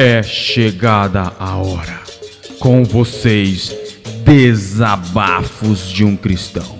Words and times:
É 0.00 0.22
chegada 0.22 1.32
a 1.40 1.56
hora. 1.56 2.00
Com 2.60 2.84
vocês, 2.84 3.76
Desabafos 4.24 5.88
de 5.88 6.04
um 6.04 6.16
Cristão. 6.16 6.78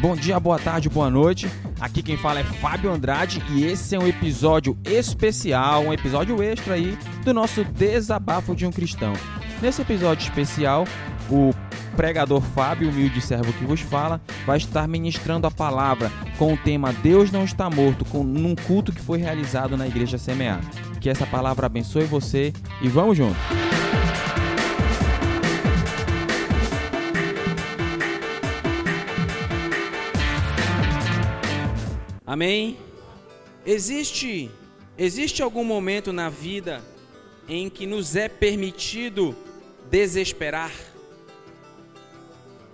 Bom 0.00 0.16
dia, 0.16 0.40
boa 0.40 0.58
tarde, 0.58 0.88
boa 0.88 1.10
noite. 1.10 1.50
Aqui 1.78 2.02
quem 2.02 2.16
fala 2.16 2.40
é 2.40 2.44
Fábio 2.44 2.90
Andrade 2.90 3.42
e 3.50 3.66
esse 3.66 3.94
é 3.94 3.98
um 3.98 4.08
episódio 4.08 4.74
especial, 4.86 5.82
um 5.82 5.92
episódio 5.92 6.42
extra 6.42 6.76
aí 6.76 6.96
do 7.22 7.34
nosso 7.34 7.62
Desabafo 7.62 8.56
de 8.56 8.64
um 8.64 8.72
Cristão. 8.72 9.12
Nesse 9.60 9.82
episódio 9.82 10.22
especial, 10.22 10.86
o 11.30 11.52
pregador 11.96 12.40
Fábio, 12.40 12.90
humilde 12.90 13.20
servo 13.20 13.52
que 13.52 13.64
vos 13.64 13.80
fala, 13.80 14.20
vai 14.46 14.56
estar 14.56 14.86
ministrando 14.86 15.46
a 15.46 15.50
palavra 15.50 16.12
com 16.38 16.54
o 16.54 16.56
tema 16.56 16.92
Deus 16.92 17.32
não 17.32 17.44
está 17.44 17.68
morto, 17.68 18.04
com, 18.04 18.22
num 18.22 18.54
culto 18.54 18.92
que 18.92 19.00
foi 19.00 19.18
realizado 19.18 19.76
na 19.76 19.86
igreja 19.86 20.16
Semear. 20.16 20.60
Que 21.00 21.10
essa 21.10 21.26
palavra 21.26 21.66
abençoe 21.66 22.04
você 22.04 22.52
e 22.80 22.88
vamos 22.88 23.16
juntos! 23.16 23.36
Amém? 32.24 32.76
Existe, 33.66 34.50
existe 34.96 35.42
algum 35.42 35.64
momento 35.64 36.12
na 36.12 36.28
vida 36.28 36.80
em 37.48 37.68
que 37.68 37.86
nos 37.86 38.14
é 38.14 38.28
permitido 38.28 39.34
desesperar? 39.90 40.70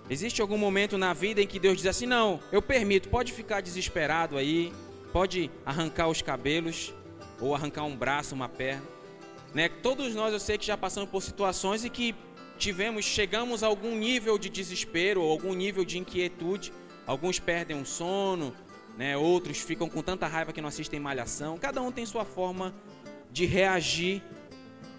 Existe 0.08 0.42
algum 0.42 0.58
momento 0.58 0.98
na 0.98 1.14
vida 1.14 1.41
em 1.41 1.47
que 1.47 1.58
Deus 1.58 1.78
diz 1.78 1.86
assim: 1.86 2.06
não, 2.06 2.41
eu 2.52 2.60
permito, 2.60 3.08
pode 3.08 3.33
ficar 3.33 3.60
desesperado 3.60 4.36
aí, 4.36 4.72
pode 5.12 5.50
arrancar 5.64 6.08
os 6.08 6.20
cabelos, 6.20 6.92
ou 7.41 7.55
arrancar 7.55 7.84
um 7.84 7.97
braço, 7.97 8.34
uma 8.34 8.48
perna. 8.48 8.82
Né? 9.55 9.69
Todos 9.69 10.14
nós 10.14 10.32
eu 10.32 10.41
sei 10.41 10.58
que 10.58 10.66
já 10.66 10.77
passamos 10.77 11.08
por 11.08 11.22
situações 11.22 11.84
em 11.84 11.91
que 11.91 12.14
tivemos, 12.58 13.05
chegamos 13.05 13.62
a 13.62 13.66
algum 13.66 13.97
nível 13.97 14.36
de 14.36 14.50
desespero, 14.50 15.22
ou 15.22 15.30
algum 15.30 15.55
nível 15.55 15.84
de 15.84 15.98
inquietude. 15.98 16.72
Alguns 17.06 17.38
perdem 17.38 17.80
o 17.80 17.84
sono, 17.86 18.55
né? 18.97 19.16
outros 19.16 19.58
ficam 19.58 19.88
com 19.88 20.02
tanta 20.02 20.27
raiva 20.27 20.52
que 20.52 20.60
não 20.60 20.69
assistem 20.69 21.00
malhação. 21.00 21.56
Cada 21.58 21.80
um 21.80 21.92
tem 21.92 22.05
sua 22.05 22.25
forma 22.25 22.75
de 23.30 23.47
reagir 23.47 24.22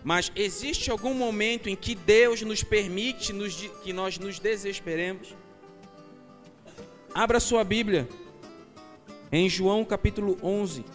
mas 0.05 0.31
existe 0.35 0.91
algum 0.91 1.15
momento 1.15 1.67
em 1.67 1.75
que 1.75 1.95
Deus 1.95 2.43
nos 2.43 2.63
permite 2.63 3.33
nos, 3.33 3.55
que 3.81 3.91
nós 3.91 4.19
nos 4.19 4.37
desesperemos? 4.37 5.35
Abra 7.11 7.39
sua 7.39 7.63
Bíblia 7.63 8.07
em 9.31 9.49
João 9.49 9.83
capítulo 9.83 10.37
11. 10.43 10.85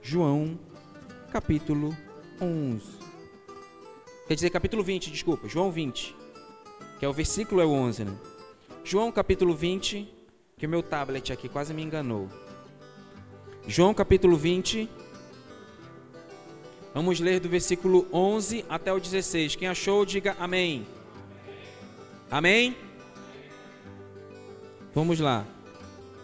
João 0.00 0.56
capítulo 1.32 1.96
11. 2.40 2.84
Quer 4.28 4.34
dizer, 4.36 4.50
capítulo 4.50 4.84
20, 4.84 5.10
desculpa, 5.10 5.48
João 5.48 5.72
20. 5.72 6.14
Que 7.00 7.04
é 7.04 7.08
o 7.08 7.12
versículo 7.12 7.60
é 7.60 7.64
o 7.64 7.70
11, 7.70 8.04
né? 8.04 8.16
João 8.84 9.10
capítulo 9.10 9.56
20, 9.56 10.08
que 10.56 10.66
o 10.66 10.68
meu 10.68 10.84
tablet 10.84 11.32
aqui 11.32 11.48
quase 11.48 11.74
me 11.74 11.82
enganou. 11.82 12.28
João 13.66 13.92
capítulo 13.92 14.36
20, 14.36 14.88
Vamos 16.92 17.20
ler 17.20 17.38
do 17.38 17.48
versículo 17.48 18.06
11 18.12 18.64
até 18.68 18.92
o 18.92 18.98
16. 18.98 19.54
Quem 19.54 19.68
achou, 19.68 20.04
diga 20.04 20.36
amém. 20.40 20.86
Amém? 22.30 22.76
Vamos 24.94 25.20
lá. 25.20 25.46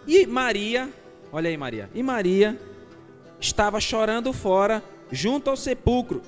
E 0.06 0.26
Maria, 0.26 0.92
olha 1.32 1.48
aí, 1.48 1.56
Maria. 1.56 1.88
E 1.94 2.02
Maria 2.02 2.60
estava 3.40 3.80
chorando 3.80 4.32
fora, 4.32 4.82
junto 5.10 5.50
ao 5.50 5.56
sepulcro. 5.56 6.20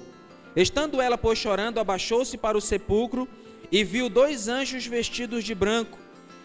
Estando 0.54 1.00
ela, 1.00 1.18
pois, 1.18 1.38
chorando, 1.38 1.78
abaixou-se 1.78 2.36
para 2.36 2.56
o 2.56 2.60
sepulcro 2.60 3.28
e 3.70 3.82
viu 3.82 4.08
dois 4.08 4.48
anjos 4.48 4.86
vestidos 4.86 5.44
de 5.44 5.54
branco, 5.54 5.98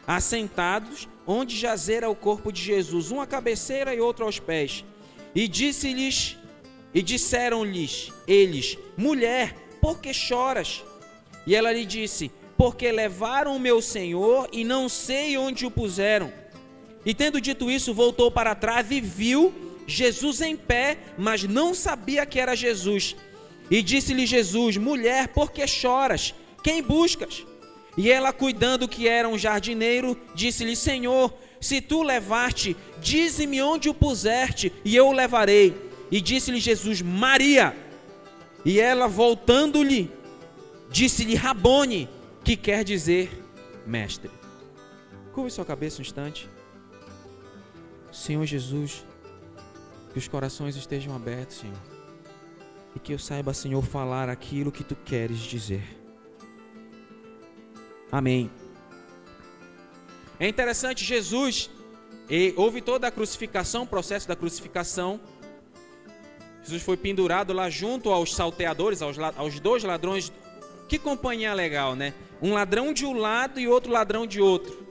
assentados 0.05 1.07
onde 1.25 1.55
jazera 1.55 2.09
o 2.09 2.15
corpo 2.15 2.51
de 2.51 2.61
Jesus, 2.61 3.11
um 3.11 3.21
à 3.21 3.27
cabeceira 3.27 3.95
e 3.95 3.99
outro 3.99 4.25
aos 4.25 4.39
pés. 4.39 4.83
E 5.33 5.47
disse-lhes 5.47 6.37
e 6.93 7.01
disseram-lhes 7.01 8.11
eles: 8.27 8.77
Mulher, 8.95 9.55
por 9.81 9.99
que 9.99 10.13
choras? 10.13 10.83
E 11.45 11.55
ela 11.55 11.71
lhe 11.71 11.85
disse: 11.85 12.31
Porque 12.57 12.91
levaram 12.91 13.55
o 13.55 13.59
meu 13.59 13.81
senhor 13.81 14.47
e 14.51 14.63
não 14.63 14.87
sei 14.87 15.37
onde 15.37 15.65
o 15.65 15.71
puseram. 15.71 16.31
E 17.05 17.13
tendo 17.13 17.41
dito 17.41 17.69
isso, 17.69 17.93
voltou 17.93 18.31
para 18.31 18.55
trás 18.55 18.89
e 18.91 19.01
viu 19.01 19.53
Jesus 19.85 20.39
em 20.41 20.55
pé, 20.55 20.97
mas 21.17 21.43
não 21.43 21.73
sabia 21.73 22.25
que 22.25 22.39
era 22.39 22.55
Jesus. 22.55 23.15
E 23.69 23.81
disse-lhe 23.81 24.25
Jesus: 24.25 24.77
Mulher, 24.77 25.29
por 25.29 25.51
que 25.51 25.65
choras? 25.67 26.33
Quem 26.63 26.81
buscas? 26.81 27.45
E 27.97 28.09
ela, 28.09 28.33
cuidando 28.33 28.87
que 28.87 29.07
era 29.07 29.27
um 29.27 29.37
jardineiro, 29.37 30.17
disse-lhe: 30.33 30.75
Senhor, 30.75 31.33
se 31.59 31.81
tu 31.81 32.03
levaste, 32.03 32.75
dize-me 33.01 33.61
onde 33.61 33.89
o 33.89 33.93
puseste, 33.93 34.71
e 34.83 34.95
eu 34.95 35.07
o 35.07 35.13
levarei. 35.13 35.92
E 36.13 36.22
disse-lhe 36.22 36.59
Jesus: 36.59 37.01
Maria. 37.01 37.75
E 38.63 38.79
ela, 38.79 39.07
voltando-lhe, 39.07 40.12
disse-lhe 40.91 41.34
Rabone, 41.34 42.07
que 42.44 42.56
quer 42.56 42.84
dizer 42.84 43.31
mestre. 43.84 44.29
Curve 45.34 45.50
sua 45.50 45.66
cabeça 45.66 45.97
um 45.97 46.01
instante. 46.03 46.47
Senhor 48.12 48.46
Jesus, 48.46 49.03
que 50.12 50.19
os 50.19 50.28
corações 50.28 50.75
estejam 50.75 51.16
abertos, 51.16 51.57
Senhor. 51.57 51.81
E 52.95 53.00
que 53.00 53.12
eu 53.12 53.18
saiba, 53.18 53.51
Senhor, 53.51 53.84
falar 53.84 54.30
aquilo 54.30 54.72
que 54.72 54.84
tu 54.84 54.95
queres 54.95 55.40
dizer. 55.40 55.84
Amém. 58.12 58.51
É 60.40 60.47
interessante, 60.47 61.03
Jesus, 61.03 61.72
houve 62.56 62.81
toda 62.81 63.07
a 63.07 63.12
crucificação, 63.12 63.81
o 63.81 63.88
processo 63.88 64.28
da 64.28 64.35
crucificação. 64.35 65.19
Jesus 66.63 66.81
foi 66.81 66.96
pendurado 66.96 67.51
lá 67.53 67.69
junto 67.69 68.09
aos 68.09 68.34
salteadores, 68.34 69.01
aos, 69.01 69.18
aos 69.19 69.59
dois 69.59 69.84
ladrões. 69.84 70.31
Que 70.88 70.97
companhia 70.97 71.53
legal, 71.53 71.96
né? 71.96 72.13
Um 72.41 72.53
ladrão 72.53 72.94
de 72.94 73.06
um 73.06 73.13
lado 73.13 73.59
e 73.59 73.68
outro 73.68 73.91
ladrão 73.91 74.25
de 74.25 74.41
outro. 74.41 74.85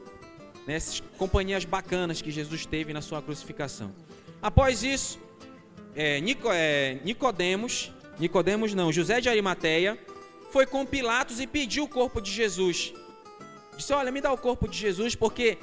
Né? 0.66 0.74
Essas 0.74 1.00
companhias 1.18 1.64
bacanas 1.64 2.20
que 2.20 2.30
Jesus 2.30 2.66
teve 2.66 2.92
na 2.92 3.00
sua 3.00 3.22
crucificação. 3.22 3.92
Após 4.40 4.82
isso, 4.82 5.18
é, 5.94 6.20
Nico, 6.20 6.48
é, 6.50 6.98
Nicodemos, 7.04 7.92
Nicodemos 8.18 8.74
não, 8.74 8.92
José 8.92 9.20
de 9.20 9.28
Arimateia, 9.28 9.98
foi 10.50 10.66
com 10.66 10.84
Pilatos 10.84 11.40
e 11.40 11.46
pediu 11.46 11.84
o 11.84 11.88
corpo 11.88 12.20
de 12.20 12.30
Jesus. 12.30 12.92
Disse: 13.76 13.92
Olha, 13.92 14.12
me 14.12 14.20
dá 14.20 14.32
o 14.32 14.38
corpo 14.38 14.68
de 14.68 14.76
Jesus, 14.76 15.14
porque 15.14 15.58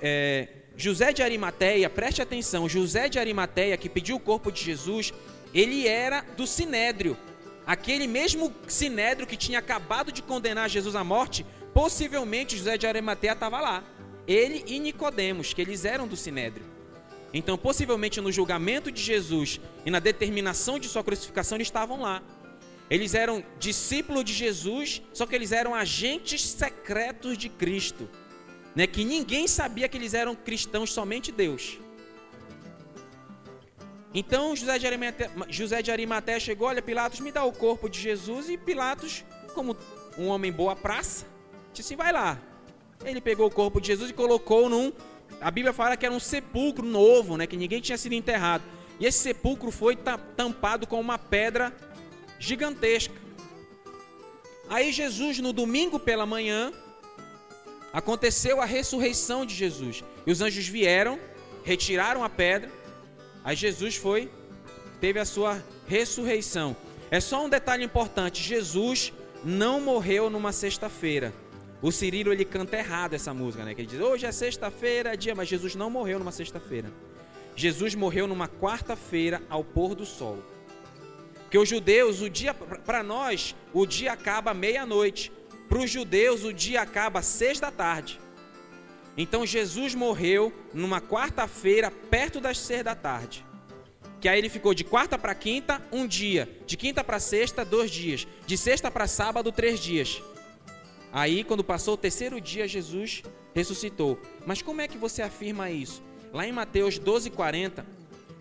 é, 0.00 0.48
José 0.76 1.10
de 1.10 1.22
Arimateia, 1.22 1.88
preste 1.88 2.20
atenção, 2.20 2.68
José 2.68 3.08
de 3.08 3.18
Arimateia 3.18 3.76
que 3.78 3.88
pediu 3.88 4.16
o 4.16 4.20
corpo 4.20 4.52
de 4.52 4.62
Jesus, 4.62 5.12
ele 5.54 5.88
era 5.88 6.20
do 6.36 6.46
Sinédrio. 6.46 7.16
Aquele 7.66 8.06
mesmo 8.06 8.54
Sinédrio 8.68 9.26
que 9.26 9.38
tinha 9.38 9.58
acabado 9.58 10.12
de 10.12 10.22
condenar 10.22 10.68
Jesus 10.68 10.94
à 10.94 11.02
morte, 11.02 11.46
possivelmente 11.72 12.58
José 12.58 12.76
de 12.76 12.86
Arimateia 12.86 13.32
estava 13.32 13.58
lá. 13.60 13.82
Ele 14.28 14.62
e 14.66 14.78
Nicodemos, 14.78 15.54
que 15.54 15.62
eles 15.62 15.86
eram 15.86 16.06
do 16.06 16.16
Sinédrio. 16.16 16.66
Então, 17.32 17.56
possivelmente 17.56 18.20
no 18.20 18.30
julgamento 18.30 18.92
de 18.92 19.02
Jesus 19.02 19.60
e 19.84 19.90
na 19.90 19.98
determinação 19.98 20.78
de 20.78 20.88
sua 20.88 21.02
crucificação, 21.02 21.56
eles 21.56 21.68
estavam 21.68 22.02
lá. 22.02 22.22
Eles 22.90 23.14
eram 23.14 23.42
discípulos 23.58 24.24
de 24.24 24.32
Jesus, 24.32 25.02
só 25.12 25.26
que 25.26 25.34
eles 25.34 25.52
eram 25.52 25.74
agentes 25.74 26.42
secretos 26.42 27.36
de 27.38 27.48
Cristo 27.48 28.08
né, 28.76 28.86
que 28.86 29.06
ninguém 29.06 29.48
sabia 29.48 29.88
que 29.88 29.96
eles 29.96 30.12
eram 30.12 30.34
cristãos, 30.34 30.92
somente 30.92 31.32
Deus. 31.32 31.78
Então 34.12 34.54
José 34.54 34.78
de, 34.78 34.86
Arimateia, 34.86 35.30
José 35.48 35.80
de 35.80 36.40
chegou, 36.40 36.68
olha, 36.68 36.82
Pilatos, 36.82 37.20
me 37.20 37.32
dá 37.32 37.42
o 37.42 37.52
corpo 37.52 37.88
de 37.88 37.98
Jesus. 37.98 38.50
E 38.50 38.58
Pilatos, 38.58 39.24
como 39.54 39.74
um 40.18 40.26
homem 40.28 40.52
boa 40.52 40.76
praça, 40.76 41.24
disse 41.72 41.96
vai 41.96 42.12
lá. 42.12 42.38
Ele 43.02 43.20
pegou 43.20 43.46
o 43.46 43.50
corpo 43.50 43.80
de 43.80 43.86
Jesus 43.88 44.10
e 44.10 44.12
colocou 44.12 44.68
num... 44.68 44.92
A 45.40 45.50
Bíblia 45.50 45.72
fala 45.72 45.96
que 45.96 46.04
era 46.04 46.14
um 46.14 46.20
sepulcro 46.20 46.84
novo, 46.84 47.36
né, 47.38 47.46
que 47.46 47.56
ninguém 47.56 47.80
tinha 47.80 47.96
sido 47.96 48.12
enterrado. 48.12 48.62
E 49.00 49.06
esse 49.06 49.18
sepulcro 49.18 49.70
foi 49.70 49.96
tampado 50.36 50.86
com 50.86 51.00
uma 51.00 51.18
pedra 51.18 51.74
gigantesca. 52.38 53.14
Aí 54.68 54.92
Jesus, 54.92 55.38
no 55.38 55.52
domingo 55.52 55.98
pela 55.98 56.26
manhã, 56.26 56.72
aconteceu 57.92 58.60
a 58.60 58.64
ressurreição 58.64 59.46
de 59.46 59.54
Jesus. 59.54 60.04
E 60.26 60.30
os 60.30 60.40
anjos 60.40 60.66
vieram, 60.66 61.18
retiraram 61.64 62.22
a 62.22 62.28
pedra. 62.28 62.70
Aí 63.44 63.56
Jesus 63.56 63.96
foi, 63.96 64.30
teve 65.00 65.18
a 65.18 65.24
sua 65.24 65.62
ressurreição. 65.86 66.76
É 67.10 67.20
só 67.20 67.44
um 67.44 67.48
detalhe 67.48 67.84
importante: 67.84 68.42
Jesus 68.42 69.12
não 69.44 69.80
morreu 69.80 70.28
numa 70.28 70.52
sexta-feira. 70.52 71.32
O 71.82 71.92
Cirilo 71.92 72.32
ele 72.32 72.44
canta 72.44 72.76
errado 72.76 73.14
essa 73.14 73.32
música, 73.32 73.64
né? 73.64 73.74
Que 73.74 73.82
ele 73.82 73.88
diz: 73.88 74.00
"Hoje 74.00 74.26
é 74.26 74.32
sexta-feira, 74.32 75.14
é 75.14 75.16
dia", 75.16 75.34
mas 75.34 75.48
Jesus 75.48 75.74
não 75.74 75.90
morreu 75.90 76.18
numa 76.18 76.32
sexta-feira. 76.32 76.92
Jesus 77.54 77.94
morreu 77.94 78.26
numa 78.26 78.48
quarta-feira 78.48 79.42
ao 79.48 79.62
pôr 79.62 79.94
do 79.94 80.04
sol. 80.04 80.38
Porque 81.42 81.58
os 81.58 81.68
judeus, 81.68 82.20
o 82.20 82.28
dia 82.28 82.52
para 82.52 83.02
nós, 83.02 83.54
o 83.72 83.86
dia 83.86 84.12
acaba 84.12 84.52
meia-noite. 84.52 85.32
Para 85.68 85.78
os 85.78 85.90
judeus, 85.90 86.44
o 86.44 86.52
dia 86.52 86.82
acaba 86.82 87.22
seis 87.22 87.58
da 87.58 87.70
tarde. 87.70 88.20
Então 89.16 89.46
Jesus 89.46 89.94
morreu 89.94 90.52
numa 90.74 91.00
quarta-feira, 91.00 91.90
perto 91.90 92.40
das 92.40 92.58
seis 92.58 92.84
da 92.84 92.94
tarde. 92.94 93.44
Que 94.20 94.28
aí 94.28 94.38
ele 94.38 94.48
ficou 94.48 94.74
de 94.74 94.84
quarta 94.84 95.18
para 95.18 95.34
quinta, 95.34 95.82
um 95.92 96.06
dia. 96.06 96.48
De 96.66 96.76
quinta 96.76 97.02
para 97.02 97.18
sexta, 97.18 97.64
dois 97.64 97.90
dias. 97.90 98.26
De 98.46 98.56
sexta 98.56 98.90
para 98.90 99.06
sábado, 99.06 99.52
três 99.52 99.78
dias. 99.80 100.22
Aí, 101.12 101.44
quando 101.44 101.64
passou 101.64 101.94
o 101.94 101.96
terceiro 101.96 102.40
dia, 102.40 102.68
Jesus 102.68 103.22
ressuscitou. 103.54 104.20
Mas 104.44 104.60
como 104.60 104.80
é 104.80 104.88
que 104.88 104.98
você 104.98 105.22
afirma 105.22 105.70
isso? 105.70 106.02
Lá 106.32 106.46
em 106.46 106.52
Mateus 106.52 106.98
12, 106.98 107.30
40, 107.30 107.86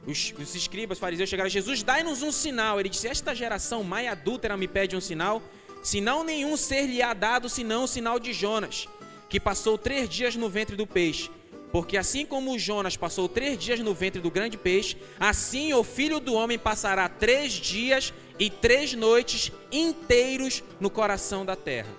os, 0.05 0.33
os 0.37 0.55
escribas, 0.55 0.99
fariseus 0.99 1.29
chegaram 1.29 1.49
Jesus, 1.49 1.83
dai-nos 1.83 2.21
um 2.21 2.31
sinal. 2.31 2.79
Ele 2.79 2.89
disse: 2.89 3.07
Esta 3.07 3.33
geração 3.33 3.83
mais 3.83 4.07
adúltera 4.07 4.57
me 4.57 4.67
pede 4.67 4.95
um 4.95 5.01
sinal. 5.01 5.41
Sinal 5.85 6.23
nenhum 6.23 6.57
ser-lhe-á 6.57 7.13
dado, 7.13 7.47
senão 7.47 7.83
o 7.83 7.87
sinal 7.87 8.17
de 8.17 8.33
Jonas, 8.33 8.87
que 9.29 9.39
passou 9.39 9.77
três 9.77 10.09
dias 10.09 10.35
no 10.35 10.49
ventre 10.49 10.75
do 10.75 10.87
peixe. 10.87 11.29
Porque 11.71 11.95
assim 11.95 12.25
como 12.25 12.57
Jonas 12.57 12.97
passou 12.97 13.29
três 13.29 13.55
dias 13.55 13.79
no 13.81 13.93
ventre 13.93 14.19
do 14.19 14.31
grande 14.31 14.57
peixe, 14.57 14.97
assim 15.19 15.75
o 15.75 15.83
filho 15.83 16.19
do 16.19 16.33
homem 16.33 16.57
passará 16.57 17.07
três 17.07 17.51
dias 17.53 18.11
e 18.39 18.49
três 18.49 18.95
noites 18.95 19.51
inteiros 19.71 20.63
no 20.79 20.89
coração 20.89 21.45
da 21.45 21.55
terra. 21.55 21.93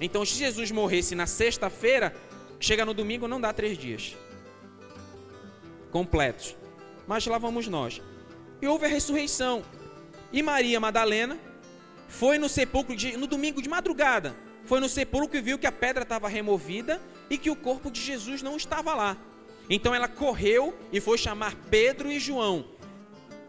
Então, 0.00 0.24
se 0.24 0.36
Jesus 0.36 0.70
morresse 0.70 1.14
na 1.14 1.26
sexta-feira, 1.26 2.16
chega 2.58 2.86
no 2.86 2.94
domingo 2.94 3.28
não 3.28 3.38
dá 3.38 3.52
três 3.52 3.76
dias 3.76 4.16
completos. 5.90 6.56
Mas 7.06 7.26
lá 7.26 7.36
vamos 7.36 7.68
nós. 7.68 8.00
E 8.62 8.66
houve 8.66 8.86
a 8.86 8.88
ressurreição. 8.88 9.62
E 10.32 10.42
Maria 10.42 10.80
Madalena 10.80 11.49
foi 12.10 12.38
no 12.38 12.48
sepulcro 12.48 12.94
de, 12.94 13.16
no 13.16 13.26
domingo 13.26 13.62
de 13.62 13.68
madrugada. 13.68 14.36
Foi 14.64 14.80
no 14.80 14.88
sepulcro 14.88 15.38
e 15.38 15.40
viu 15.40 15.58
que 15.58 15.66
a 15.66 15.72
pedra 15.72 16.02
estava 16.02 16.28
removida 16.28 17.00
e 17.30 17.38
que 17.38 17.48
o 17.48 17.56
corpo 17.56 17.90
de 17.90 18.00
Jesus 18.00 18.42
não 18.42 18.56
estava 18.56 18.94
lá. 18.94 19.16
Então 19.70 19.94
ela 19.94 20.08
correu 20.08 20.76
e 20.92 21.00
foi 21.00 21.16
chamar 21.16 21.54
Pedro 21.70 22.10
e 22.10 22.18
João, 22.18 22.66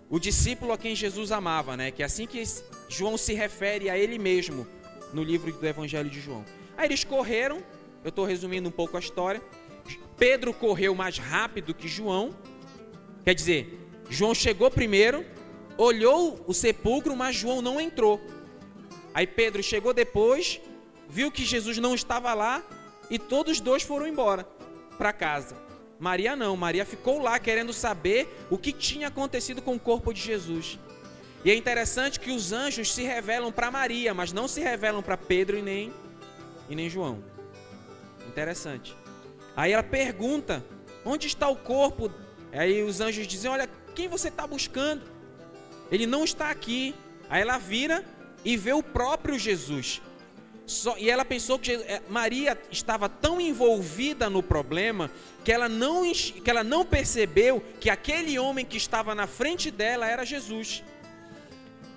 o 0.10 0.20
discípulo 0.20 0.72
a 0.72 0.78
quem 0.78 0.96
Jesus 0.96 1.32
amava, 1.32 1.76
né? 1.76 1.90
Que 1.90 2.04
é 2.04 2.06
assim 2.06 2.28
que 2.28 2.42
João 2.88 3.18
se 3.18 3.34
refere 3.34 3.90
a 3.90 3.98
ele 3.98 4.20
mesmo 4.20 4.68
no 5.12 5.24
livro 5.24 5.52
do 5.52 5.68
Evangelho 5.68 6.10
de 6.10 6.22
João. 6.22 6.46
Aí 6.78 6.86
eles 6.86 7.04
correram, 7.04 7.64
eu 8.04 8.10
estou 8.10 8.26
resumindo 8.26 8.70
um 8.70 8.72
pouco 8.72 8.96
a 8.96 9.00
história. 9.00 9.42
Pedro 10.18 10.54
correu 10.54 10.94
mais 10.94 11.18
rápido 11.18 11.74
que 11.74 11.88
João. 11.88 12.36
Quer 13.24 13.34
dizer, 13.34 13.80
João 14.10 14.36
chegou 14.36 14.70
primeiro, 14.70 15.26
olhou 15.78 16.44
o 16.46 16.54
sepulcro, 16.54 17.16
mas 17.16 17.36
João 17.36 17.62
não 17.62 17.82
entrou. 17.82 18.22
Aí 19.14 19.28
Pedro 19.28 19.62
chegou 19.62 19.94
depois, 19.94 20.62
viu 21.10 21.32
que 21.32 21.44
Jesus 21.44 21.78
não 21.78 21.94
estava 21.94 22.34
lá 22.34 22.64
e 23.10 23.20
todos 23.20 23.60
dois 23.60 23.84
foram 23.84 24.08
embora 24.08 24.48
para 24.98 25.12
casa. 25.12 25.56
Maria 26.00 26.36
não, 26.36 26.58
Maria 26.58 26.86
ficou 26.86 27.22
lá 27.22 27.38
querendo 27.38 27.72
saber 27.74 28.28
o 28.50 28.58
que 28.58 28.72
tinha 28.72 29.10
acontecido 29.10 29.62
com 29.62 29.76
o 29.76 29.80
corpo 29.80 30.14
de 30.14 30.22
Jesus. 30.22 30.80
E 31.44 31.52
é 31.52 31.56
interessante 31.56 32.20
que 32.20 32.32
os 32.32 32.52
anjos 32.52 32.94
se 32.94 33.04
revelam 33.04 33.52
para 33.52 33.70
Maria, 33.70 34.14
mas 34.14 34.32
não 34.32 34.48
se 34.48 34.62
revelam 34.62 35.02
para 35.02 35.18
Pedro 35.18 35.58
e 35.58 35.62
nem, 35.62 35.94
e 36.70 36.76
nem 36.76 36.90
João. 36.90 37.24
Interessante. 38.28 38.96
Aí 39.56 39.74
ela 39.74 39.84
pergunta: 39.84 40.64
onde 41.04 41.28
está 41.28 41.48
o 41.48 41.56
corpo? 41.56 42.12
Aí 42.52 42.82
os 42.84 43.02
anjos 43.02 43.28
dizem: 43.28 43.52
olha, 43.52 43.70
quem 43.94 44.08
você 44.08 44.30
está 44.30 44.48
buscando? 44.48 45.04
Ele 45.92 46.06
não 46.06 46.24
está 46.24 46.50
aqui. 46.50 46.96
Aí 47.30 47.42
ela 47.42 47.58
vira 47.58 48.06
e 48.44 48.58
vê 48.58 48.74
o 48.74 48.84
próprio 48.84 49.38
Jesus. 49.38 50.02
Só, 50.66 50.96
e 50.98 51.10
ela 51.10 51.26
pensou 51.26 51.60
que 51.60 51.68
Jesus, 51.68 51.88
é, 51.88 52.02
Maria 52.10 52.58
estava 52.72 53.10
tão 53.10 53.42
envolvida 53.42 54.30
no 54.30 54.42
problema 54.42 55.12
que 55.44 55.52
ela, 55.52 55.68
não, 55.68 56.10
que 56.12 56.50
ela 56.50 56.64
não 56.64 56.86
percebeu 56.86 57.62
que 57.80 57.90
aquele 57.90 58.38
homem 58.40 58.66
que 58.66 58.78
estava 58.78 59.14
na 59.14 59.28
frente 59.28 59.70
dela 59.70 60.08
era 60.08 60.26
Jesus. 60.26 60.84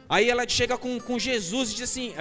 Aí 0.08 0.28
ela 0.28 0.48
chega 0.48 0.76
com, 0.76 0.98
com 0.98 1.18
Jesus 1.18 1.70
e 1.70 1.74
diz 1.74 1.90
assim: 1.90 2.14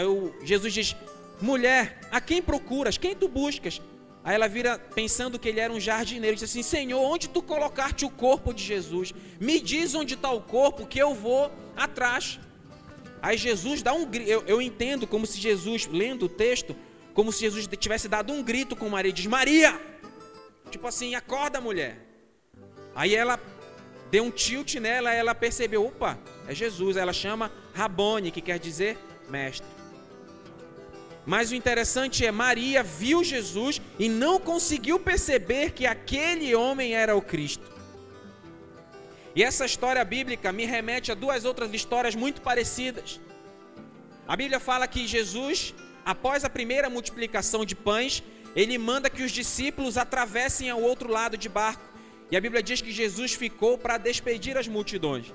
Jesus 0.43 0.73
diz, 0.73 0.95
mulher, 1.41 1.99
a 2.11 2.21
quem 2.21 2.41
procuras? 2.41 2.97
Quem 2.97 3.15
tu 3.15 3.27
buscas? 3.27 3.81
Aí 4.23 4.35
ela 4.35 4.47
vira 4.47 4.79
pensando 4.79 5.37
que 5.37 5.49
ele 5.49 5.59
era 5.59 5.73
um 5.73 5.79
jardineiro, 5.79 6.35
diz 6.35 6.43
assim: 6.43 6.63
Senhor, 6.63 7.01
onde 7.01 7.27
tu 7.27 7.41
colocaste 7.41 8.05
o 8.05 8.09
corpo 8.09 8.53
de 8.53 8.63
Jesus? 8.63 9.13
Me 9.39 9.59
diz 9.59 9.95
onde 9.95 10.13
está 10.13 10.31
o 10.31 10.41
corpo 10.41 10.87
que 10.87 10.99
eu 10.99 11.13
vou 11.13 11.51
atrás. 11.75 12.39
Aí 13.23 13.37
Jesus 13.37 13.81
dá 13.81 13.93
um 13.93 14.05
grito, 14.05 14.29
eu, 14.29 14.43
eu, 14.45 14.61
entendo 14.61 15.07
como 15.07 15.25
se 15.25 15.39
Jesus, 15.39 15.87
lendo 15.87 16.25
o 16.25 16.29
texto, 16.29 16.75
como 17.13 17.31
se 17.31 17.39
Jesus 17.39 17.65
tivesse 17.79 18.09
dado 18.09 18.33
um 18.33 18.43
grito 18.43 18.75
com 18.75 18.89
Maria, 18.89 19.13
diz: 19.13 19.25
Maria! 19.27 19.79
Tipo 20.69 20.87
assim, 20.87 21.15
acorda 21.15 21.61
mulher. 21.61 22.05
Aí 22.93 23.15
ela 23.15 23.39
deu 24.11 24.25
um 24.25 24.29
tilt 24.29 24.75
nela, 24.75 25.13
ela 25.13 25.33
percebeu: 25.33 25.85
opa, 25.85 26.19
é 26.49 26.53
Jesus. 26.53 26.97
Ela 26.97 27.13
chama 27.13 27.49
Rabone, 27.73 28.29
que 28.29 28.41
quer 28.41 28.59
dizer 28.59 28.97
mestre. 29.29 29.65
Mas 31.25 31.49
o 31.49 31.55
interessante 31.55 32.25
é 32.25 32.31
Maria 32.31 32.83
viu 32.83 33.23
Jesus 33.23 33.81
e 33.97 34.09
não 34.09 34.37
conseguiu 34.37 34.99
perceber 34.99 35.71
que 35.71 35.85
aquele 35.85 36.53
homem 36.53 36.93
era 36.93 37.15
o 37.15 37.21
Cristo. 37.21 37.71
E 39.35 39.43
essa 39.43 39.65
história 39.65 40.03
bíblica 40.03 40.51
me 40.51 40.65
remete 40.65 41.11
a 41.11 41.15
duas 41.15 41.45
outras 41.45 41.73
histórias 41.73 42.15
muito 42.15 42.41
parecidas. 42.41 43.19
A 44.27 44.35
Bíblia 44.35 44.59
fala 44.59 44.87
que 44.87 45.07
Jesus, 45.07 45.73
após 46.05 46.45
a 46.45 46.49
primeira 46.49 46.89
multiplicação 46.89 47.65
de 47.65 47.75
pães, 47.75 48.23
ele 48.55 48.77
manda 48.77 49.09
que 49.09 49.23
os 49.23 49.31
discípulos 49.31 49.97
atravessem 49.97 50.69
ao 50.69 50.81
outro 50.81 51.09
lado 51.09 51.35
de 51.37 51.49
barco. 51.49 51.83
E 52.29 52.37
a 52.37 52.41
Bíblia 52.41 52.63
diz 52.63 52.81
que 52.81 52.91
Jesus 52.91 53.33
ficou 53.33 53.77
para 53.77 53.97
despedir 53.97 54.57
as 54.57 54.67
multidões. 54.67 55.33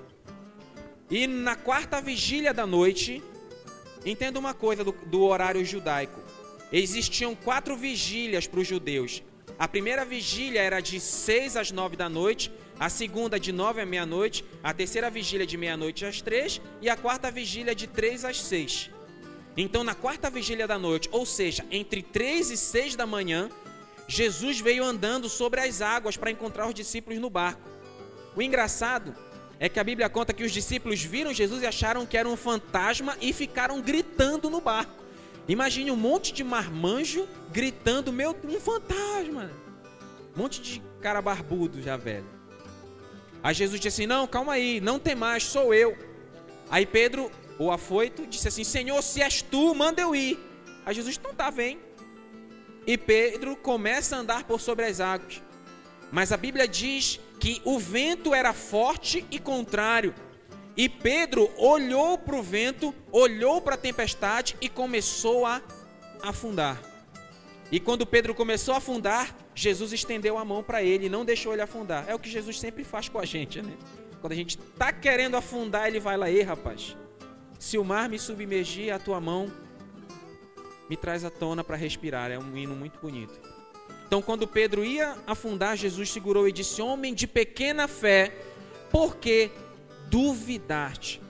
E 1.10 1.26
na 1.26 1.56
quarta 1.56 2.00
vigília 2.00 2.54
da 2.54 2.66
noite, 2.66 3.22
Entenda 4.04 4.38
uma 4.38 4.54
coisa 4.54 4.84
do, 4.84 4.92
do 4.92 5.22
horário 5.22 5.64
judaico. 5.64 6.20
Existiam 6.72 7.34
quatro 7.34 7.76
vigílias 7.76 8.46
para 8.46 8.60
os 8.60 8.66
judeus. 8.66 9.22
A 9.58 9.66
primeira 9.66 10.04
vigília 10.04 10.60
era 10.60 10.80
de 10.80 11.00
6 11.00 11.56
às 11.56 11.70
9 11.70 11.96
da 11.96 12.08
noite, 12.08 12.52
a 12.78 12.88
segunda 12.88 13.40
de 13.40 13.52
9 13.52 13.80
à 13.80 13.86
meia-noite, 13.86 14.44
a 14.62 14.72
terceira 14.72 15.10
vigília 15.10 15.46
de 15.46 15.56
meia-noite 15.56 16.04
às 16.04 16.20
3 16.20 16.60
e 16.80 16.88
a 16.88 16.96
quarta 16.96 17.30
vigília 17.30 17.74
de 17.74 17.86
3 17.86 18.24
às 18.24 18.40
6. 18.40 18.90
Então, 19.56 19.82
na 19.82 19.94
quarta 19.94 20.30
vigília 20.30 20.68
da 20.68 20.78
noite, 20.78 21.08
ou 21.10 21.26
seja, 21.26 21.66
entre 21.70 22.00
3 22.02 22.50
e 22.50 22.56
6 22.56 22.94
da 22.94 23.06
manhã, 23.06 23.50
Jesus 24.06 24.60
veio 24.60 24.84
andando 24.84 25.28
sobre 25.28 25.60
as 25.60 25.82
águas 25.82 26.16
para 26.16 26.30
encontrar 26.30 26.68
os 26.68 26.74
discípulos 26.74 27.18
no 27.18 27.28
barco. 27.28 27.68
O 28.36 28.40
engraçado 28.40 29.16
é 29.58 29.68
que 29.68 29.80
a 29.80 29.84
Bíblia 29.84 30.08
conta 30.08 30.32
que 30.32 30.44
os 30.44 30.52
discípulos 30.52 31.02
viram 31.02 31.34
Jesus 31.34 31.62
e 31.62 31.66
acharam 31.66 32.06
que 32.06 32.16
era 32.16 32.28
um 32.28 32.36
fantasma 32.36 33.16
e 33.20 33.32
ficaram 33.32 33.80
gritando 33.80 34.48
no 34.48 34.60
barco. 34.60 35.02
Imagine 35.48 35.90
um 35.90 35.96
monte 35.96 36.32
de 36.32 36.44
marmanjo 36.44 37.26
gritando: 37.50 38.12
Meu, 38.12 38.36
um 38.44 38.60
fantasma! 38.60 39.50
Um 40.36 40.42
monte 40.42 40.62
de 40.62 40.82
cara 41.00 41.20
barbudo 41.20 41.82
já 41.82 41.96
velho. 41.96 42.37
Aí 43.42 43.54
Jesus 43.54 43.80
disse 43.80 44.02
assim: 44.02 44.06
Não, 44.06 44.26
calma 44.26 44.54
aí, 44.54 44.80
não 44.80 44.98
tem 44.98 45.14
mais, 45.14 45.44
sou 45.44 45.72
eu. 45.72 45.96
Aí 46.70 46.84
Pedro, 46.84 47.30
o 47.58 47.70
afoito, 47.70 48.26
disse 48.26 48.48
assim: 48.48 48.64
Senhor, 48.64 49.02
se 49.02 49.22
és 49.22 49.42
tu, 49.42 49.74
manda 49.74 50.00
eu 50.00 50.14
ir. 50.14 50.38
Aí 50.84 50.94
Jesus, 50.94 51.16
então 51.16 51.34
tá, 51.34 51.50
vem. 51.50 51.78
E 52.86 52.96
Pedro 52.96 53.56
começa 53.56 54.16
a 54.16 54.20
andar 54.20 54.44
por 54.44 54.60
sobre 54.60 54.86
as 54.86 55.00
águas. 55.00 55.42
Mas 56.10 56.32
a 56.32 56.36
Bíblia 56.36 56.66
diz 56.66 57.20
que 57.38 57.60
o 57.64 57.78
vento 57.78 58.34
era 58.34 58.52
forte 58.52 59.26
e 59.30 59.38
contrário. 59.38 60.14
E 60.76 60.88
Pedro 60.88 61.50
olhou 61.56 62.16
para 62.16 62.36
o 62.36 62.42
vento, 62.42 62.94
olhou 63.12 63.60
para 63.60 63.74
a 63.74 63.78
tempestade 63.78 64.56
e 64.60 64.68
começou 64.68 65.44
a 65.44 65.60
afundar. 66.22 66.80
E 67.70 67.78
quando 67.78 68.06
Pedro 68.06 68.34
começou 68.34 68.74
a 68.74 68.78
afundar, 68.78 69.36
Jesus 69.54 69.92
estendeu 69.92 70.38
a 70.38 70.44
mão 70.44 70.62
para 70.62 70.82
ele 70.82 71.06
e 71.06 71.08
não 71.08 71.24
deixou 71.24 71.52
ele 71.52 71.62
afundar. 71.62 72.04
É 72.08 72.14
o 72.14 72.18
que 72.18 72.30
Jesus 72.30 72.58
sempre 72.58 72.82
faz 72.82 73.08
com 73.08 73.18
a 73.18 73.24
gente, 73.24 73.60
né? 73.60 73.76
Quando 74.20 74.32
a 74.32 74.36
gente 74.36 74.58
está 74.58 74.92
querendo 74.92 75.36
afundar, 75.36 75.86
ele 75.86 76.00
vai 76.00 76.16
lá, 76.16 76.30
ei 76.30 76.42
rapaz, 76.42 76.96
se 77.58 77.76
o 77.76 77.84
mar 77.84 78.08
me 78.08 78.18
submergir, 78.18 78.92
a 78.92 78.98
tua 78.98 79.20
mão 79.20 79.52
me 80.88 80.96
traz 80.96 81.24
à 81.24 81.30
tona 81.30 81.62
para 81.62 81.76
respirar. 81.76 82.30
É 82.30 82.38
um 82.38 82.56
hino 82.56 82.74
muito 82.74 82.98
bonito. 82.98 83.38
Então, 84.06 84.22
quando 84.22 84.48
Pedro 84.48 84.84
ia 84.84 85.16
afundar, 85.26 85.76
Jesus 85.76 86.10
segurou 86.10 86.48
e 86.48 86.52
disse: 86.52 86.80
Homem 86.80 87.12
de 87.12 87.26
pequena 87.26 87.86
fé, 87.86 88.32
por 88.90 89.16
que 89.16 89.50
duvidaste? 90.08 91.20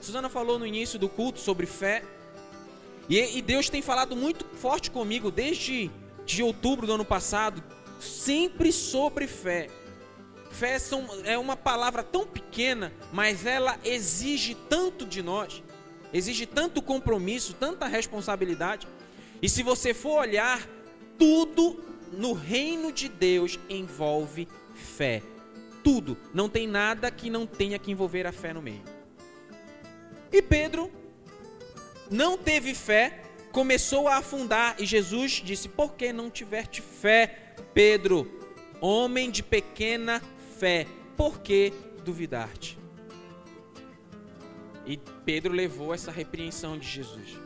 Susana 0.00 0.28
falou 0.28 0.58
no 0.58 0.66
início 0.66 0.98
do 0.98 1.08
culto 1.08 1.38
sobre 1.38 1.66
fé. 1.66 2.02
E, 3.10 3.38
e 3.38 3.42
Deus 3.42 3.68
tem 3.68 3.82
falado 3.82 4.14
muito 4.14 4.46
forte 4.54 4.88
comigo 4.88 5.32
desde 5.32 5.90
de 6.24 6.44
outubro 6.44 6.86
do 6.86 6.92
ano 6.92 7.04
passado, 7.04 7.60
sempre 7.98 8.72
sobre 8.72 9.26
fé. 9.26 9.68
Fé 10.52 10.78
são, 10.78 11.04
é 11.24 11.36
uma 11.36 11.56
palavra 11.56 12.04
tão 12.04 12.24
pequena, 12.24 12.92
mas 13.12 13.44
ela 13.44 13.76
exige 13.84 14.54
tanto 14.54 15.04
de 15.04 15.22
nós, 15.22 15.60
exige 16.12 16.46
tanto 16.46 16.80
compromisso, 16.80 17.52
tanta 17.54 17.88
responsabilidade. 17.88 18.86
E 19.42 19.48
se 19.48 19.64
você 19.64 19.92
for 19.92 20.20
olhar, 20.20 20.64
tudo 21.18 21.82
no 22.12 22.32
reino 22.32 22.92
de 22.92 23.08
Deus 23.08 23.58
envolve 23.68 24.46
fé. 24.74 25.20
Tudo. 25.82 26.16
Não 26.32 26.48
tem 26.48 26.68
nada 26.68 27.10
que 27.10 27.28
não 27.28 27.44
tenha 27.44 27.78
que 27.78 27.90
envolver 27.90 28.26
a 28.26 28.32
fé 28.32 28.52
no 28.52 28.62
meio. 28.62 28.82
E 30.32 30.40
Pedro 30.42 30.99
não 32.10 32.36
teve 32.36 32.74
fé, 32.74 33.22
começou 33.52 34.08
a 34.08 34.16
afundar. 34.16 34.74
E 34.78 34.84
Jesus 34.84 35.40
disse: 35.44 35.68
Por 35.68 35.94
que 35.94 36.12
não 36.12 36.28
tiveste 36.28 36.82
fé, 36.82 37.54
Pedro, 37.72 38.28
homem 38.80 39.30
de 39.30 39.42
pequena 39.42 40.20
fé? 40.58 40.86
Por 41.16 41.40
que 41.40 41.72
duvidar-te? 42.04 42.78
E 44.84 44.96
Pedro 45.24 45.52
levou 45.52 45.94
essa 45.94 46.10
repreensão 46.10 46.76
de 46.76 46.88
Jesus. 46.88 47.38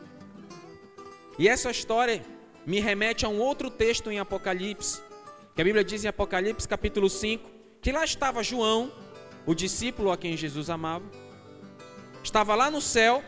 E 1.37 1.47
essa 1.47 1.69
história 1.69 2.23
me 2.65 2.79
remete 2.79 3.25
a 3.25 3.29
um 3.29 3.39
outro 3.39 3.69
texto 3.69 4.09
em 4.09 4.19
Apocalipse, 4.19 5.01
que 5.53 5.61
a 5.61 5.63
Bíblia 5.63 5.83
diz 5.83 6.03
em 6.03 6.07
Apocalipse 6.07 6.67
capítulo 6.67 7.09
5, 7.09 7.47
que 7.81 7.91
lá 7.91 8.03
estava 8.03 8.41
João, 8.41 8.91
o 9.45 9.53
discípulo 9.53 10.11
a 10.11 10.17
quem 10.17 10.35
Jesus 10.35 10.69
amava, 10.69 11.05
estava 12.23 12.55
lá 12.55 12.71
no 12.71 12.81
céu 12.81 13.23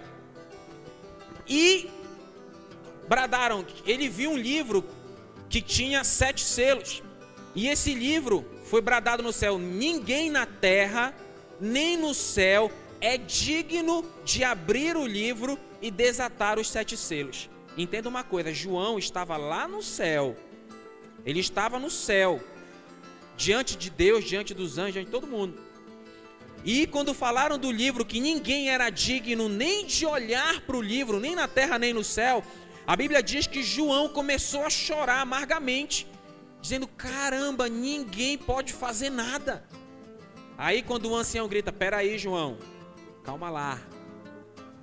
e 1.47 1.89
bradaram. 3.07 3.65
Ele 3.85 4.09
viu 4.09 4.31
um 4.31 4.37
livro 4.37 4.83
que 5.49 5.61
tinha 5.61 6.03
sete 6.03 6.41
selos. 6.41 7.01
E 7.55 7.67
esse 7.67 7.93
livro 7.93 8.45
foi 8.65 8.81
bradado 8.81 9.23
no 9.23 9.33
céu: 9.33 9.57
ninguém 9.57 10.29
na 10.29 10.45
terra, 10.45 11.13
nem 11.59 11.97
no 11.97 12.13
céu, 12.13 12.71
é 12.99 13.17
digno 13.17 14.05
de 14.23 14.43
abrir 14.43 14.95
o 14.95 15.05
livro 15.05 15.57
e 15.81 15.89
desatar 15.89 16.59
os 16.59 16.69
sete 16.69 16.97
selos. 16.97 17.49
Entenda 17.77 18.09
uma 18.09 18.23
coisa: 18.23 18.53
João 18.53 18.99
estava 18.99 19.37
lá 19.37 19.67
no 19.67 19.81
céu. 19.81 20.35
Ele 21.25 21.39
estava 21.39 21.77
no 21.77 21.89
céu, 21.89 22.41
diante 23.35 23.75
de 23.75 23.89
Deus, 23.89 24.23
diante 24.23 24.53
dos 24.53 24.77
anjos, 24.77 24.93
diante 24.93 25.07
de 25.07 25.11
todo 25.11 25.27
mundo. 25.27 25.59
E 26.67 26.85
quando 26.85 27.13
falaram 27.13 27.57
do 27.57 27.71
livro 27.71 28.03
que 28.03 28.19
ninguém 28.19 28.69
era 28.69 28.89
digno 28.89 29.47
nem 29.47 29.85
de 29.85 30.05
olhar 30.05 30.59
para 30.59 30.75
o 30.75 30.81
livro, 30.81 31.17
nem 31.17 31.33
na 31.33 31.47
terra 31.47 31.79
nem 31.79 31.93
no 31.93 32.03
céu, 32.03 32.43
a 32.85 32.93
Bíblia 32.93 33.23
diz 33.23 33.47
que 33.47 33.63
João 33.63 34.09
começou 34.09 34.65
a 34.65 34.69
chorar 34.69 35.21
amargamente, 35.21 36.05
dizendo: 36.59 36.85
Caramba, 36.85 37.69
ninguém 37.69 38.37
pode 38.37 38.73
fazer 38.73 39.09
nada. 39.09 39.65
Aí 40.57 40.83
quando 40.83 41.09
o 41.09 41.15
ancião 41.15 41.47
grita: 41.47 41.71
Peraí, 41.71 42.17
João, 42.17 42.57
calma 43.23 43.49
lá. 43.49 43.79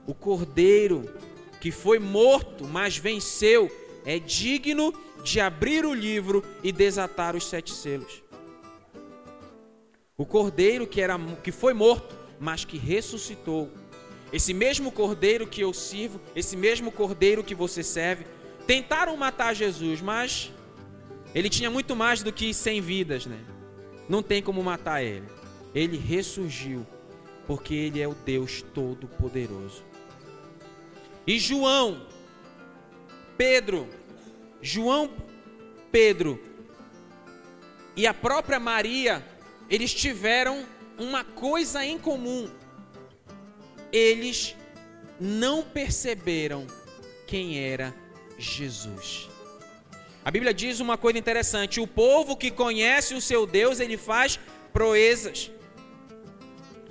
O 0.06 0.14
cordeiro 0.14 1.14
que 1.60 1.70
foi 1.70 1.98
morto, 1.98 2.66
mas 2.66 2.96
venceu, 2.96 3.70
é 4.06 4.18
digno 4.18 4.90
de 5.22 5.38
abrir 5.38 5.84
o 5.84 5.92
livro 5.92 6.42
e 6.62 6.72
desatar 6.72 7.36
os 7.36 7.44
sete 7.46 7.74
selos. 7.74 8.23
O 10.16 10.24
cordeiro 10.24 10.86
que, 10.86 11.00
era, 11.00 11.18
que 11.42 11.50
foi 11.50 11.74
morto, 11.74 12.16
mas 12.38 12.64
que 12.64 12.78
ressuscitou 12.78 13.70
esse 14.32 14.52
mesmo 14.52 14.90
cordeiro 14.90 15.46
que 15.46 15.60
eu 15.60 15.72
sirvo, 15.72 16.20
esse 16.34 16.56
mesmo 16.56 16.90
cordeiro 16.90 17.44
que 17.44 17.54
você 17.54 17.82
serve, 17.82 18.26
tentaram 18.66 19.16
matar 19.16 19.54
Jesus, 19.54 20.00
mas 20.00 20.52
ele 21.34 21.48
tinha 21.48 21.70
muito 21.70 21.94
mais 21.94 22.22
do 22.22 22.32
que 22.32 22.52
100 22.52 22.80
vidas, 22.80 23.26
né? 23.26 23.38
Não 24.08 24.22
tem 24.22 24.42
como 24.42 24.62
matar 24.62 25.02
ele. 25.02 25.26
Ele 25.74 25.96
ressurgiu, 25.96 26.86
porque 27.46 27.74
ele 27.74 28.00
é 28.00 28.08
o 28.08 28.14
Deus 28.14 28.62
Todo-Poderoso. 28.74 29.84
E 31.26 31.38
João, 31.38 32.06
Pedro, 33.36 33.88
João, 34.60 35.10
Pedro 35.90 36.40
e 37.96 38.06
a 38.06 38.14
própria 38.14 38.60
Maria, 38.60 39.24
eles 39.68 39.92
tiveram 39.92 40.64
uma 40.98 41.24
coisa 41.24 41.84
em 41.84 41.98
comum 41.98 42.48
eles 43.94 44.56
não 45.20 45.62
perceberam 45.62 46.66
quem 47.28 47.60
era 47.60 47.94
Jesus. 48.36 49.30
A 50.24 50.30
Bíblia 50.32 50.52
diz 50.52 50.80
uma 50.80 50.98
coisa 50.98 51.16
interessante: 51.16 51.80
o 51.80 51.86
povo 51.86 52.36
que 52.36 52.50
conhece 52.50 53.14
o 53.14 53.20
seu 53.20 53.46
Deus, 53.46 53.78
ele 53.78 53.96
faz 53.96 54.40
proezas. 54.72 55.52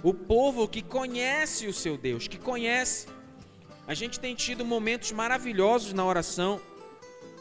O 0.02 0.14
povo 0.14 0.68
que 0.68 0.82
conhece 0.82 1.68
o 1.68 1.74
seu 1.74 1.98
Deus, 1.98 2.28
que 2.28 2.38
conhece. 2.38 3.08
A 3.86 3.94
gente 3.94 4.18
tem 4.18 4.34
tido 4.34 4.64
momentos 4.64 5.12
maravilhosos 5.12 5.92
na 5.92 6.06
oração. 6.06 6.62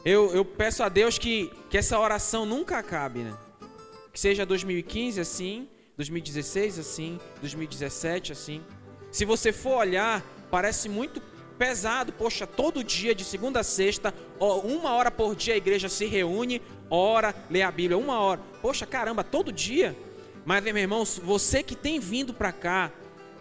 Eu, 0.05 0.35
eu 0.35 0.45
peço 0.45 0.83
a 0.83 0.89
Deus 0.89 1.19
que, 1.19 1.53
que 1.71 1.79
essa 1.79 1.97
oração 2.01 2.45
nunca 2.45 2.79
acabe, 2.79 3.21
né? 3.21 3.39
Que 4.13 4.21
seja 4.21 4.45
2015 4.45 5.21
assim, 5.21 5.69
2016 5.97 6.79
assim, 6.79 7.21
2017 7.41 8.33
assim. 8.33 8.63
Se 9.11 9.25
você 9.25 9.53
for 9.53 9.77
olhar, 9.79 10.25
parece 10.51 10.89
muito 10.89 11.21
pesado. 11.59 12.13
Poxa, 12.13 12.47
todo 12.47 12.85
dia, 12.85 13.15
de 13.15 13.25
segunda 13.25 13.61
a 13.61 13.65
sexta, 13.65 14.15
uma 14.39 14.93
hora 14.93 15.11
por 15.11 15.35
dia 15.35 15.55
a 15.55 15.57
igreja 15.57 15.89
se 15.89 16.07
reúne, 16.07 16.61
ora, 16.91 17.35
lê 17.51 17.63
a 17.63 17.71
Bíblia, 17.71 17.97
uma 17.97 18.19
hora. 18.21 18.41
Poxa, 18.61 18.85
caramba, 18.85 19.23
todo 19.23 19.53
dia. 19.53 19.97
Mas, 20.45 20.63
meu 20.63 20.77
irmão, 20.77 21.05
você 21.05 21.63
que 21.63 21.77
tem 21.77 22.01
vindo 22.01 22.35
para 22.35 22.53
cá, 22.53 22.91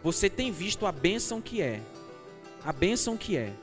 você 0.03 0.29
tem 0.29 0.51
visto 0.51 0.85
a 0.85 0.91
bênção 0.91 1.41
que 1.41 1.61
é. 1.61 1.81
A 2.63 2.71
bênção 2.71 3.17
que 3.17 3.35
é. 3.35 3.53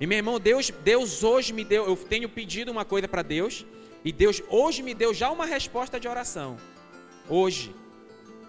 E 0.00 0.06
meu 0.06 0.18
irmão, 0.18 0.40
Deus, 0.40 0.70
Deus 0.82 1.22
hoje 1.22 1.52
me 1.52 1.64
deu, 1.64 1.86
eu 1.86 1.96
tenho 1.96 2.28
pedido 2.28 2.72
uma 2.72 2.84
coisa 2.84 3.06
para 3.06 3.22
Deus, 3.22 3.64
e 4.04 4.12
Deus 4.12 4.42
hoje 4.48 4.82
me 4.82 4.92
deu 4.92 5.14
já 5.14 5.30
uma 5.30 5.46
resposta 5.46 5.98
de 5.98 6.06
oração. 6.06 6.58
Hoje. 7.28 7.74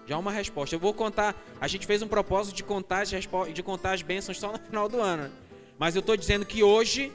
Já 0.06 0.18
uma 0.18 0.30
resposta. 0.30 0.76
Eu 0.76 0.80
vou 0.80 0.94
contar. 0.94 1.34
A 1.60 1.66
gente 1.66 1.86
fez 1.86 2.02
um 2.02 2.08
propósito 2.08 2.54
de 2.54 2.62
contar 2.62 3.00
as, 3.00 3.10
de 3.10 3.62
contar 3.62 3.92
as 3.92 4.02
bênçãos 4.02 4.38
só 4.38 4.52
no 4.52 4.58
final 4.66 4.88
do 4.88 5.00
ano. 5.00 5.32
Mas 5.78 5.96
eu 5.96 6.00
estou 6.00 6.16
dizendo 6.16 6.44
que 6.44 6.62
hoje, 6.62 7.12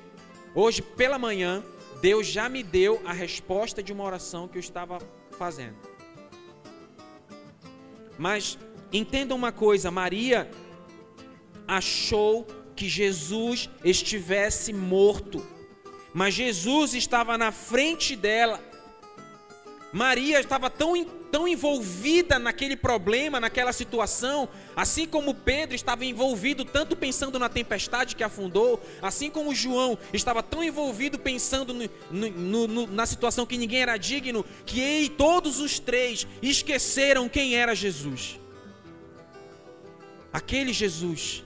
hoje 0.55 0.81
pela 0.81 1.17
manhã, 1.17 1.63
Deus 2.01 2.27
já 2.27 2.49
me 2.49 2.63
deu 2.63 2.99
a 3.05 3.13
resposta 3.13 3.81
de 3.81 3.93
uma 3.93 4.03
oração 4.03 4.47
que 4.47 4.57
eu 4.57 4.59
estava 4.59 4.99
fazendo. 5.37 5.75
Mas 8.17 8.57
entenda 8.91 9.35
uma 9.35 9.51
coisa: 9.51 9.91
Maria 9.91 10.49
achou 11.67 12.45
que 12.75 12.89
Jesus 12.89 13.69
estivesse 13.83 14.73
morto, 14.73 15.45
mas 16.13 16.33
Jesus 16.33 16.93
estava 16.93 17.37
na 17.37 17.51
frente 17.51 18.15
dela. 18.15 18.59
Maria 19.93 20.39
estava 20.39 20.69
tão 20.69 20.95
tão 21.31 21.47
envolvida 21.47 22.37
naquele 22.37 22.75
problema, 22.75 23.39
naquela 23.39 23.71
situação, 23.71 24.49
assim 24.75 25.07
como 25.07 25.33
Pedro 25.33 25.73
estava 25.73 26.03
envolvido 26.03 26.65
tanto 26.65 26.95
pensando 26.95 27.39
na 27.39 27.47
tempestade 27.47 28.15
que 28.15 28.23
afundou, 28.23 28.83
assim 29.01 29.29
como 29.29 29.55
João 29.55 29.97
estava 30.11 30.43
tão 30.43 30.61
envolvido 30.61 31.17
pensando 31.17 31.73
no, 31.73 31.89
no, 32.11 32.67
no, 32.67 32.87
na 32.87 33.05
situação 33.05 33.45
que 33.45 33.57
ninguém 33.57 33.81
era 33.81 33.95
digno, 33.95 34.45
que 34.65 34.81
ele, 34.81 35.09
todos 35.09 35.59
os 35.59 35.79
três 35.79 36.27
esqueceram 36.41 37.29
quem 37.29 37.55
era 37.55 37.73
Jesus. 37.73 38.37
Aquele 40.33 40.73
Jesus. 40.73 41.43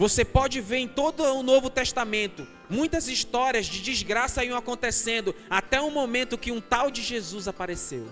Você 0.00 0.24
pode 0.24 0.60
ver 0.60 0.78
em 0.78 0.88
todo 0.88 1.22
o 1.22 1.42
Novo 1.42 1.70
Testamento 1.70 2.46
Muitas 2.70 3.08
histórias 3.08 3.66
de 3.66 3.82
desgraça 3.82 4.44
iam 4.44 4.56
acontecendo 4.56 5.34
até 5.50 5.80
o 5.80 5.90
momento 5.90 6.38
que 6.38 6.52
um 6.52 6.60
tal 6.60 6.88
de 6.88 7.02
Jesus 7.02 7.48
apareceu. 7.48 8.06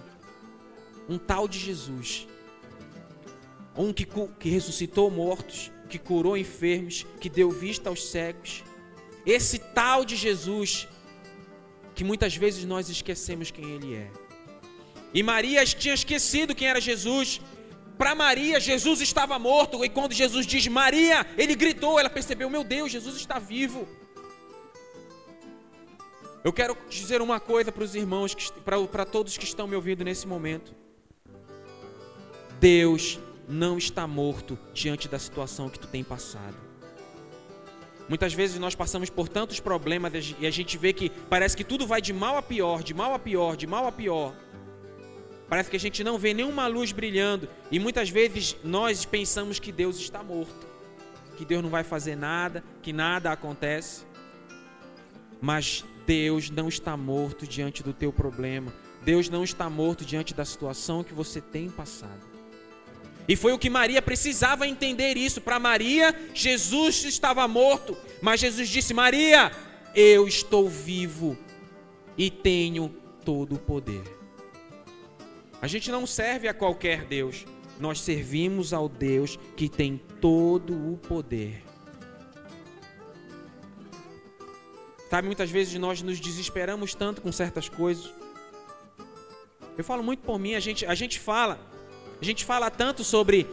Um 1.08 1.16
tal 1.16 1.46
de 1.46 1.60
Jesus. 1.60 2.26
Um 3.76 3.92
que, 3.92 4.04
que 4.40 4.48
ressuscitou 4.48 5.12
mortos, 5.12 5.70
que 5.88 5.96
curou 5.96 6.36
enfermos, 6.36 7.06
que 7.20 7.30
deu 7.30 7.52
vista 7.52 7.88
aos 7.88 8.08
cegos. 8.08 8.64
Esse 9.24 9.60
tal 9.60 10.04
de 10.04 10.16
Jesus, 10.16 10.88
que 11.94 12.02
muitas 12.02 12.34
vezes 12.34 12.64
nós 12.64 12.88
esquecemos 12.88 13.52
quem 13.52 13.70
ele 13.70 13.94
é. 13.94 14.10
E 15.14 15.22
Maria 15.22 15.64
tinha 15.64 15.94
esquecido 15.94 16.52
quem 16.52 16.66
era 16.66 16.80
Jesus. 16.80 17.40
Para 17.98 18.14
Maria, 18.14 18.60
Jesus 18.60 19.00
estava 19.00 19.38
morto. 19.38 19.84
E 19.84 19.88
quando 19.88 20.14
Jesus 20.14 20.46
diz 20.46 20.66
Maria, 20.68 21.26
ele 21.36 21.56
gritou, 21.56 21.98
ela 21.98 22.08
percebeu: 22.08 22.48
Meu 22.48 22.62
Deus, 22.62 22.92
Jesus 22.92 23.16
está 23.16 23.40
vivo. 23.40 23.86
Eu 26.44 26.52
quero 26.52 26.78
dizer 26.88 27.20
uma 27.20 27.40
coisa 27.40 27.72
para 27.72 27.82
os 27.82 27.96
irmãos, 27.96 28.34
para 28.92 29.04
todos 29.04 29.36
que 29.36 29.44
estão 29.44 29.66
me 29.66 29.74
ouvindo 29.74 30.04
nesse 30.04 30.26
momento. 30.26 30.72
Deus 32.60 33.18
não 33.48 33.76
está 33.76 34.06
morto 34.06 34.56
diante 34.72 35.08
da 35.08 35.18
situação 35.18 35.68
que 35.68 35.78
tu 35.78 35.88
tem 35.88 36.04
passado. 36.04 36.56
Muitas 38.08 38.32
vezes 38.32 38.58
nós 38.58 38.74
passamos 38.74 39.10
por 39.10 39.28
tantos 39.28 39.60
problemas 39.60 40.34
e 40.38 40.46
a 40.46 40.50
gente 40.50 40.78
vê 40.78 40.92
que 40.92 41.10
parece 41.10 41.56
que 41.56 41.64
tudo 41.64 41.86
vai 41.86 42.00
de 42.00 42.12
mal 42.12 42.36
a 42.36 42.42
pior, 42.42 42.82
de 42.82 42.94
mal 42.94 43.12
a 43.12 43.18
pior, 43.18 43.56
de 43.56 43.66
mal 43.66 43.86
a 43.86 43.92
pior. 43.92 44.34
Parece 45.48 45.70
que 45.70 45.76
a 45.76 45.80
gente 45.80 46.04
não 46.04 46.18
vê 46.18 46.34
nenhuma 46.34 46.66
luz 46.66 46.92
brilhando 46.92 47.48
e 47.70 47.78
muitas 47.78 48.10
vezes 48.10 48.56
nós 48.62 49.04
pensamos 49.04 49.58
que 49.58 49.72
Deus 49.72 49.96
está 49.96 50.22
morto, 50.22 50.66
que 51.36 51.44
Deus 51.44 51.62
não 51.62 51.70
vai 51.70 51.82
fazer 51.82 52.16
nada, 52.16 52.62
que 52.82 52.92
nada 52.92 53.32
acontece. 53.32 54.06
Mas 55.40 55.84
Deus 56.06 56.50
não 56.50 56.68
está 56.68 56.96
morto 56.96 57.46
diante 57.46 57.82
do 57.82 57.92
teu 57.92 58.12
problema. 58.12 58.72
Deus 59.04 59.30
não 59.30 59.44
está 59.44 59.70
morto 59.70 60.04
diante 60.04 60.34
da 60.34 60.44
situação 60.44 61.04
que 61.04 61.14
você 61.14 61.40
tem 61.40 61.70
passado. 61.70 62.26
E 63.28 63.36
foi 63.36 63.52
o 63.52 63.58
que 63.58 63.70
Maria 63.70 64.02
precisava 64.02 64.66
entender 64.66 65.16
isso. 65.16 65.40
Para 65.40 65.58
Maria, 65.58 66.14
Jesus 66.34 67.04
estava 67.04 67.46
morto, 67.46 67.96
mas 68.20 68.40
Jesus 68.40 68.68
disse: 68.68 68.92
Maria, 68.92 69.52
eu 69.94 70.26
estou 70.26 70.68
vivo 70.68 71.38
e 72.16 72.30
tenho 72.30 72.88
todo 73.24 73.54
o 73.54 73.58
poder. 73.58 74.17
A 75.60 75.66
gente 75.66 75.90
não 75.90 76.06
serve 76.06 76.46
a 76.46 76.54
qualquer 76.54 77.04
Deus, 77.04 77.44
nós 77.80 78.00
servimos 78.00 78.72
ao 78.72 78.88
Deus 78.88 79.38
que 79.56 79.68
tem 79.68 80.00
todo 80.20 80.72
o 80.92 80.96
poder. 80.96 81.64
Sabe, 85.10 85.26
muitas 85.26 85.50
vezes 85.50 85.74
nós 85.74 86.02
nos 86.02 86.20
desesperamos 86.20 86.94
tanto 86.94 87.20
com 87.20 87.32
certas 87.32 87.68
coisas. 87.68 88.12
Eu 89.76 89.82
falo 89.82 90.02
muito 90.02 90.20
por 90.20 90.38
mim, 90.38 90.54
a 90.54 90.60
gente, 90.60 90.84
a 90.86 90.94
gente 90.94 91.18
fala, 91.18 91.58
a 92.20 92.24
gente 92.24 92.44
fala 92.44 92.70
tanto 92.70 93.02
sobre 93.02 93.46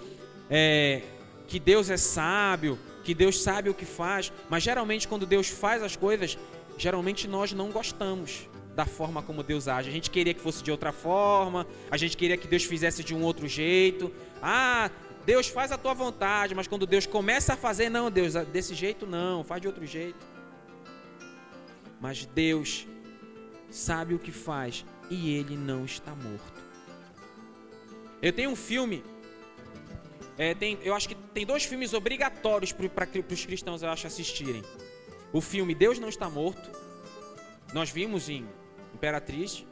é, 0.50 1.02
que 1.48 1.60
Deus 1.60 1.90
é 1.90 1.98
sábio, 1.98 2.78
que 3.04 3.14
Deus 3.14 3.42
sabe 3.42 3.70
o 3.70 3.74
que 3.74 3.86
faz, 3.86 4.32
mas 4.50 4.62
geralmente 4.62 5.08
quando 5.08 5.26
Deus 5.26 5.48
faz 5.48 5.82
as 5.82 5.96
coisas, 5.96 6.38
geralmente 6.78 7.28
nós 7.28 7.52
não 7.54 7.70
gostamos 7.72 8.48
da 8.76 8.86
forma 8.86 9.24
como 9.24 9.42
Deus 9.42 9.68
age. 9.68 9.90
A 9.90 9.92
gente 9.92 10.12
queria 10.12 10.34
que 10.34 10.42
fosse 10.42 10.62
de 10.62 10.70
outra 10.70 10.92
forma, 10.92 11.66
a 11.90 11.98
gente 11.98 12.18
queria 12.18 12.38
que 12.38 12.48
Deus 12.48 12.64
fizesse 12.66 13.04
de 13.04 13.16
um 13.16 13.24
outro 13.24 13.48
jeito. 13.48 14.12
Ah, 14.42 14.92
Deus 15.26 15.48
faz 15.48 15.72
a 15.72 15.78
tua 15.78 15.94
vontade, 15.94 16.54
mas 16.54 16.68
quando 16.68 16.86
Deus 16.86 17.06
começa 17.08 17.54
a 17.54 17.58
fazer, 17.58 17.90
não, 17.90 18.12
Deus, 18.12 18.34
desse 18.52 18.76
jeito 18.76 19.08
não, 19.08 19.44
faz 19.44 19.62
de 19.62 19.68
outro 19.68 19.86
jeito. 19.86 20.26
Mas 22.00 22.26
Deus 22.26 22.86
sabe 23.72 24.14
o 24.14 24.20
que 24.20 24.32
faz 24.32 24.86
e 25.10 25.36
ele 25.36 25.56
não 25.56 25.86
está 25.86 26.12
morto. 26.14 26.66
Eu 28.22 28.34
tenho 28.34 28.50
um 28.50 28.56
filme, 28.56 29.04
é, 30.38 30.54
tem, 30.54 30.78
eu 30.84 30.94
acho 30.94 31.08
que 31.08 31.16
tem 31.16 31.46
dois 31.46 31.64
filmes 31.64 31.94
obrigatórios 31.94 32.72
para 32.72 33.08
os 33.32 33.46
cristãos, 33.46 33.82
eu 33.82 33.90
acho, 33.90 34.06
assistirem. 34.06 34.64
O 35.32 35.42
filme 35.42 35.74
Deus 35.74 35.98
Não 35.98 36.10
Está 36.10 36.30
Morto, 36.30 36.70
nós 37.74 37.90
vimos 37.90 38.30
em 38.30 38.48
Imperatriz, 38.96 39.66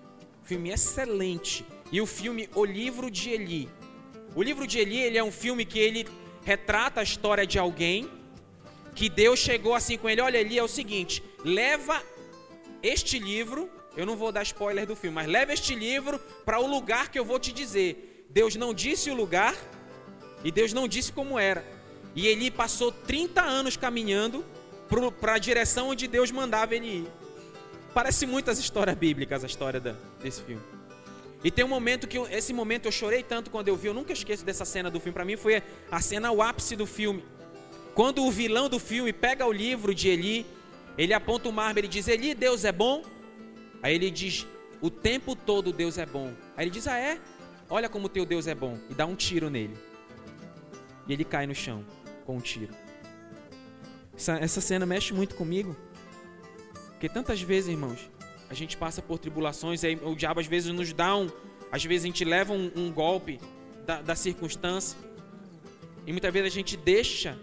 filme 0.44 0.70
excelente. 0.70 1.65
E 1.92 2.01
o 2.01 2.06
filme 2.06 2.50
O 2.53 2.65
Livro 2.65 3.10
de 3.10 3.30
Eli. 3.30 3.70
O 4.36 4.44
Livro 4.44 4.68
de 4.68 4.80
Eli 4.80 5.00
ele 5.00 5.18
é 5.18 5.24
um 5.24 5.32
filme 5.32 5.63
que 5.65 5.80
ele 5.80 6.06
retrata 6.44 7.00
a 7.00 7.03
história 7.03 7.48
de 7.48 7.58
alguém 7.58 8.10
que 8.94 9.10
Deus 9.10 9.39
chegou 9.39 9.74
assim 9.74 9.98
com 9.98 10.10
ele, 10.10 10.22
olha 10.22 10.38
Eli, 10.38 10.60
é 10.60 10.63
o 10.63 10.68
seguinte, 10.68 11.24
leva 11.44 12.03
este 12.84 13.18
livro, 13.18 13.70
eu 13.96 14.06
não 14.06 14.15
vou 14.15 14.32
dar 14.32 14.44
spoiler 14.44 14.86
do 14.86 14.96
filme, 14.96 15.15
mas 15.15 15.27
leva 15.27 15.53
este 15.53 15.74
livro 15.74 16.20
para 16.46 16.60
o 16.60 16.68
lugar 16.68 17.10
que 17.10 17.18
eu 17.18 17.25
vou 17.25 17.39
te 17.39 17.51
dizer. 17.51 18.27
Deus 18.30 18.56
não 18.56 18.74
disse 18.74 19.10
o 19.10 19.15
lugar 19.15 19.56
e 20.44 20.51
Deus 20.51 20.74
não 20.74 20.88
disse 20.88 21.12
como 21.12 21.39
era. 21.39 21.65
E 22.13 22.27
Eli 22.27 22.51
passou 22.51 22.92
30 22.92 23.41
anos 23.41 23.78
caminhando 23.78 24.45
para 25.19 25.36
a 25.36 25.39
direção 25.39 25.89
onde 25.89 26.08
Deus 26.08 26.30
mandava 26.30 26.76
ele 26.76 26.88
ir. 26.88 27.22
Parece 27.93 28.25
muitas 28.25 28.60
histórias 28.60 28.97
bíblicas 28.97 29.43
a 29.43 29.47
história 29.47 29.79
da, 29.79 29.95
desse 30.21 30.41
filme. 30.41 30.62
E 31.43 31.51
tem 31.51 31.63
um 31.65 31.67
momento 31.67 32.08
que, 32.08 32.17
esse 32.17 32.53
momento 32.53 32.86
eu 32.86 32.91
chorei 32.91 33.21
tanto 33.21 33.51
quando 33.51 33.67
eu 33.67 33.75
vi, 33.75 33.88
eu 33.88 33.93
nunca 33.93 34.13
esqueço 34.13 34.45
dessa 34.45 34.65
cena 34.65 34.89
do 34.89 34.99
filme. 34.99 35.13
Para 35.13 35.25
mim 35.25 35.36
foi 35.36 35.62
a 35.91 36.01
cena, 36.01 36.32
o 36.32 36.41
ápice 36.41 36.75
do 36.75 36.86
filme. 36.86 37.23
Quando 37.93 38.23
o 38.23 38.32
vilão 38.32 38.69
do 38.69 38.79
filme 38.79 39.12
pega 39.13 39.45
o 39.45 39.51
livro 39.51 39.93
de 39.93 40.08
Eli 40.08 40.45
ele 40.97 41.13
aponta 41.13 41.49
o 41.49 41.53
mármore 41.53 41.88
e 41.88 41.89
diz: 41.89 42.08
Eli, 42.08 42.36
Deus 42.36 42.63
é 42.63 42.71
bom? 42.71 43.03
Aí 43.82 43.95
ele 43.95 44.12
diz: 44.12 44.45
O 44.82 44.89
tempo 44.89 45.36
todo 45.36 45.73
Deus 45.73 45.97
é 45.97 46.06
bom. 46.06 46.34
Aí 46.56 46.65
ele 46.65 46.71
diz: 46.71 46.88
Ah, 46.88 46.97
é? 46.97 47.19
Olha 47.69 47.89
como 47.89 48.10
teu 48.10 48.25
Deus 48.25 48.47
é 48.47 48.53
bom. 48.53 48.77
E 48.89 48.93
dá 48.93 49.06
um 49.06 49.15
tiro 49.15 49.49
nele. 49.49 49.75
E 51.08 51.13
ele 51.13 51.23
cai 51.23 51.47
no 51.47 51.56
chão 51.56 51.84
com 52.25 52.38
um 52.38 52.39
tiro. 52.39 52.73
Essa, 54.15 54.34
essa 54.34 54.62
cena 54.62 54.86
mexe 54.86 55.13
muito 55.13 55.36
comigo. 55.36 55.75
Porque 57.04 57.13
tantas 57.13 57.42
vezes, 57.42 57.70
irmãos, 57.70 58.10
a 58.50 58.54
gente 58.54 58.78
passa 58.78 59.02
por 59.02 59.20
tribulações, 59.20 59.84
aí 59.84 60.00
o 60.02 60.16
diabo 60.16 60.39
às 60.39 60.48
vezes 60.48 60.72
nos 60.72 60.94
dá 60.94 61.13
um. 61.18 61.30
Às 61.70 61.84
vezes 61.84 62.06
a 62.06 62.08
gente 62.08 62.24
leva 62.24 62.54
um, 62.54 62.72
um 62.78 62.94
golpe 62.94 63.42
da, 63.86 64.02
da 64.02 64.16
circunstância. 64.16 64.98
E 66.08 66.13
muitas 66.13 66.32
vezes 66.32 66.54
a 66.54 66.56
gente 66.56 66.78
deixa 66.78 67.38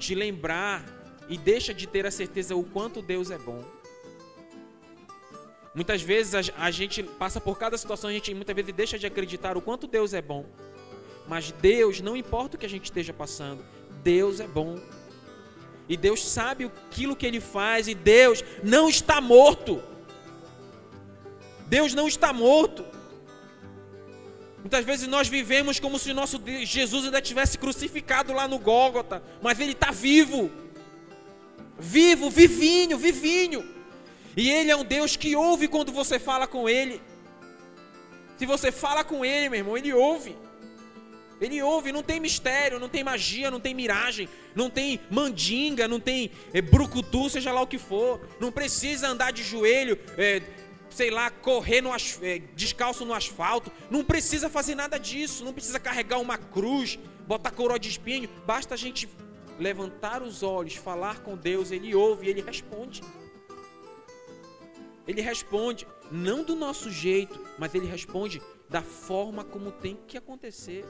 de 0.00 0.16
lembrar 0.16 0.84
e 1.28 1.38
deixa 1.38 1.72
de 1.72 1.86
ter 1.86 2.06
a 2.06 2.10
certeza 2.10 2.56
o 2.56 2.64
quanto 2.64 3.00
Deus 3.00 3.30
é 3.30 3.38
bom. 3.38 3.62
Muitas 5.72 6.02
vezes 6.02 6.34
a, 6.34 6.40
a, 6.58 6.70
gente 6.72 7.04
passa 7.04 7.40
por 7.40 7.56
cada 7.56 7.78
situação, 7.78 8.10
a 8.10 8.12
gente 8.12 8.34
muitas 8.34 8.56
vezes 8.56 8.74
deixa 8.74 8.98
de 8.98 9.06
acreditar 9.06 9.56
o 9.56 9.62
quanto 9.62 9.86
Deus 9.86 10.12
é 10.12 10.20
bom. 10.20 10.44
Mas 11.28 11.52
Deus, 11.52 12.00
não 12.00 12.16
importa 12.16 12.56
o 12.56 12.58
que 12.58 12.66
a 12.66 12.68
gente 12.68 12.86
esteja 12.86 13.12
passando, 13.12 13.64
Deus 14.02 14.40
é 14.40 14.48
bom. 14.48 14.76
E 15.88 15.96
Deus 15.96 16.24
sabe 16.26 16.64
aquilo 16.64 17.16
que 17.16 17.26
Ele 17.26 17.40
faz, 17.40 17.88
e 17.88 17.94
Deus 17.94 18.42
não 18.62 18.88
está 18.88 19.20
morto. 19.20 19.82
Deus 21.66 21.94
não 21.94 22.08
está 22.08 22.32
morto. 22.32 22.84
Muitas 24.58 24.84
vezes 24.84 25.06
nós 25.06 25.28
vivemos 25.28 25.78
como 25.78 25.98
se 25.98 26.12
nosso 26.12 26.42
Jesus 26.64 27.04
ainda 27.04 27.22
tivesse 27.22 27.56
crucificado 27.56 28.32
lá 28.32 28.48
no 28.48 28.58
Gólgota, 28.58 29.22
mas 29.40 29.60
Ele 29.60 29.72
está 29.72 29.90
vivo 29.92 30.50
vivo, 31.78 32.30
vivinho, 32.30 32.96
vivinho. 32.96 33.64
E 34.36 34.50
Ele 34.50 34.70
é 34.70 34.76
um 34.76 34.84
Deus 34.84 35.16
que 35.16 35.34
ouve 35.34 35.68
quando 35.68 35.92
você 35.92 36.18
fala 36.18 36.46
com 36.46 36.68
Ele. 36.68 37.00
Se 38.38 38.44
você 38.44 38.70
fala 38.70 39.02
com 39.02 39.24
Ele, 39.24 39.48
meu 39.48 39.58
irmão, 39.58 39.78
Ele 39.78 39.92
ouve. 39.92 40.36
Ele 41.40 41.60
ouve, 41.62 41.92
não 41.92 42.02
tem 42.02 42.18
mistério, 42.18 42.78
não 42.78 42.88
tem 42.88 43.04
magia, 43.04 43.50
não 43.50 43.60
tem 43.60 43.74
miragem, 43.74 44.28
não 44.54 44.70
tem 44.70 45.00
mandinga, 45.10 45.86
não 45.86 46.00
tem 46.00 46.30
é, 46.52 46.62
brucutu, 46.62 47.28
seja 47.28 47.52
lá 47.52 47.60
o 47.60 47.66
que 47.66 47.78
for. 47.78 48.20
Não 48.40 48.50
precisa 48.50 49.08
andar 49.08 49.32
de 49.32 49.42
joelho, 49.42 49.98
é, 50.16 50.42
sei 50.88 51.10
lá, 51.10 51.30
correr 51.30 51.82
no, 51.82 51.90
é, 52.22 52.38
descalço 52.54 53.04
no 53.04 53.12
asfalto. 53.12 53.70
Não 53.90 54.02
precisa 54.02 54.48
fazer 54.48 54.74
nada 54.74 54.98
disso. 54.98 55.44
Não 55.44 55.52
precisa 55.52 55.78
carregar 55.78 56.18
uma 56.18 56.38
cruz, 56.38 56.98
botar 57.26 57.50
coroa 57.50 57.78
de 57.78 57.88
espinho. 57.88 58.30
Basta 58.46 58.72
a 58.72 58.78
gente 58.78 59.06
levantar 59.58 60.22
os 60.22 60.42
olhos, 60.42 60.74
falar 60.74 61.20
com 61.20 61.36
Deus, 61.36 61.70
ele 61.70 61.94
ouve 61.94 62.26
e 62.26 62.30
ele 62.30 62.40
responde. 62.40 63.02
Ele 65.06 65.20
responde, 65.20 65.86
não 66.10 66.42
do 66.42 66.54
nosso 66.56 66.90
jeito, 66.90 67.40
mas 67.58 67.74
ele 67.74 67.86
responde 67.86 68.42
da 68.68 68.82
forma 68.82 69.44
como 69.44 69.70
tem 69.70 69.96
que 70.06 70.16
acontecer. 70.16 70.84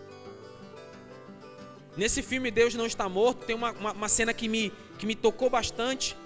Nesse 1.96 2.22
filme 2.22 2.50
Deus 2.50 2.74
Não 2.74 2.84
Está 2.84 3.08
Morto, 3.08 3.46
tem 3.46 3.56
uma, 3.56 3.72
uma, 3.72 3.92
uma 3.92 4.08
cena 4.08 4.34
que 4.34 4.48
me, 4.48 4.72
que 4.98 5.06
me 5.06 5.14
tocou 5.14 5.48
bastante. 5.48 6.16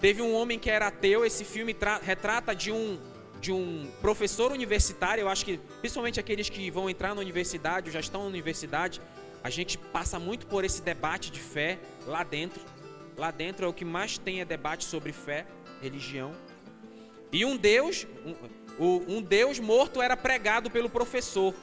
Teve 0.00 0.22
um 0.22 0.34
homem 0.34 0.58
que 0.58 0.70
era 0.70 0.86
ateu, 0.86 1.24
esse 1.24 1.44
filme 1.44 1.76
retrata 2.02 2.54
de 2.54 2.72
um, 2.72 2.98
de 3.40 3.52
um 3.52 3.90
professor 4.00 4.50
universitário, 4.50 5.22
eu 5.22 5.28
acho 5.28 5.44
que 5.44 5.58
principalmente 5.80 6.18
aqueles 6.18 6.48
que 6.48 6.70
vão 6.70 6.88
entrar 6.88 7.14
na 7.14 7.20
universidade, 7.20 7.88
ou 7.88 7.92
já 7.92 8.00
estão 8.00 8.22
na 8.22 8.28
universidade, 8.28 9.00
a 9.42 9.50
gente 9.50 9.76
passa 9.76 10.18
muito 10.18 10.46
por 10.46 10.64
esse 10.64 10.80
debate 10.80 11.30
de 11.30 11.40
fé 11.40 11.78
lá 12.06 12.22
dentro. 12.22 12.62
Lá 13.16 13.30
dentro 13.30 13.66
é 13.66 13.68
o 13.68 13.72
que 13.74 13.84
mais 13.84 14.16
tem 14.16 14.40
é 14.40 14.44
debate 14.44 14.84
sobre 14.84 15.12
fé, 15.12 15.46
religião. 15.82 16.32
E 17.30 17.44
um 17.44 17.56
Deus, 17.56 18.06
um, 18.78 19.16
um 19.16 19.22
Deus 19.22 19.58
morto 19.58 20.00
era 20.00 20.16
pregado 20.16 20.70
pelo 20.70 20.88
professor. 20.88 21.54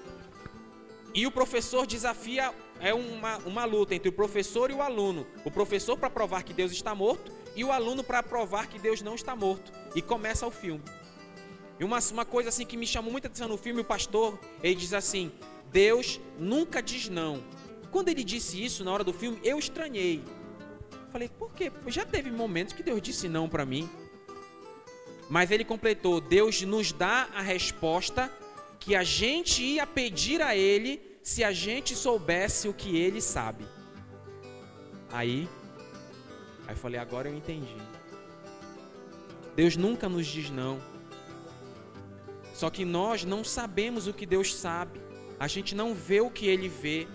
E 1.13 1.25
o 1.25 1.31
professor 1.31 1.87
desafia, 1.87 2.53
é 2.81 2.93
uma, 2.93 3.37
uma 3.39 3.65
luta 3.65 3.93
entre 3.93 4.09
o 4.09 4.11
professor 4.11 4.71
e 4.71 4.73
o 4.73 4.81
aluno. 4.81 5.25
O 5.45 5.51
professor 5.51 5.97
para 5.97 6.09
provar 6.09 6.43
que 6.43 6.53
Deus 6.53 6.71
está 6.71 6.95
morto 6.95 7.31
e 7.55 7.63
o 7.63 7.71
aluno 7.71 8.03
para 8.03 8.23
provar 8.23 8.67
que 8.67 8.79
Deus 8.79 9.01
não 9.01 9.15
está 9.15 9.35
morto. 9.35 9.71
E 9.95 10.01
começa 10.01 10.45
o 10.45 10.51
filme. 10.51 10.83
E 11.79 11.83
uma, 11.83 11.99
uma 12.11 12.25
coisa 12.25 12.49
assim 12.49 12.65
que 12.65 12.77
me 12.77 12.87
chamou 12.87 13.11
muita 13.11 13.27
atenção 13.27 13.47
no 13.47 13.57
filme, 13.57 13.81
o 13.81 13.85
pastor, 13.85 14.39
ele 14.63 14.75
diz 14.75 14.93
assim: 14.93 15.31
Deus 15.71 16.19
nunca 16.39 16.81
diz 16.81 17.07
não. 17.07 17.43
Quando 17.91 18.09
ele 18.09 18.23
disse 18.23 18.63
isso 18.63 18.83
na 18.83 18.91
hora 18.91 19.03
do 19.03 19.13
filme, 19.13 19.39
eu 19.43 19.59
estranhei. 19.59 20.23
Falei, 21.11 21.29
por 21.29 21.51
quê? 21.53 21.71
Já 21.87 22.05
teve 22.05 22.31
momentos 22.31 22.73
que 22.73 22.81
Deus 22.81 23.01
disse 23.01 23.27
não 23.27 23.49
para 23.49 23.65
mim. 23.65 23.89
Mas 25.29 25.51
ele 25.51 25.63
completou: 25.63 26.19
Deus 26.19 26.61
nos 26.61 26.91
dá 26.91 27.29
a 27.33 27.41
resposta 27.41 28.31
que 28.79 28.95
a 28.95 29.03
gente 29.03 29.61
ia 29.61 29.85
pedir 29.85 30.41
a 30.41 30.55
Ele 30.55 31.10
se 31.21 31.43
a 31.43 31.51
gente 31.51 31.95
soubesse 31.95 32.67
o 32.67 32.73
que 32.73 32.97
Ele 32.97 33.21
sabe. 33.21 33.65
Aí, 35.11 35.47
Aí 36.71 36.75
falei, 36.77 37.01
agora 37.01 37.27
eu 37.27 37.35
entendi. 37.35 37.75
Deus 39.57 39.75
nunca 39.75 40.07
nos 40.07 40.25
diz 40.25 40.49
não. 40.49 40.81
Só 42.53 42.69
que 42.69 42.85
nós 42.85 43.25
não 43.25 43.43
sabemos 43.43 44.07
o 44.07 44.13
que 44.13 44.25
Deus 44.25 44.55
sabe. 44.55 45.01
A 45.37 45.47
gente 45.47 45.75
não 45.75 45.93
vê 45.93 46.21
o 46.21 46.29
que 46.29 46.47
Ele 46.47 46.69
vê. 46.69 47.09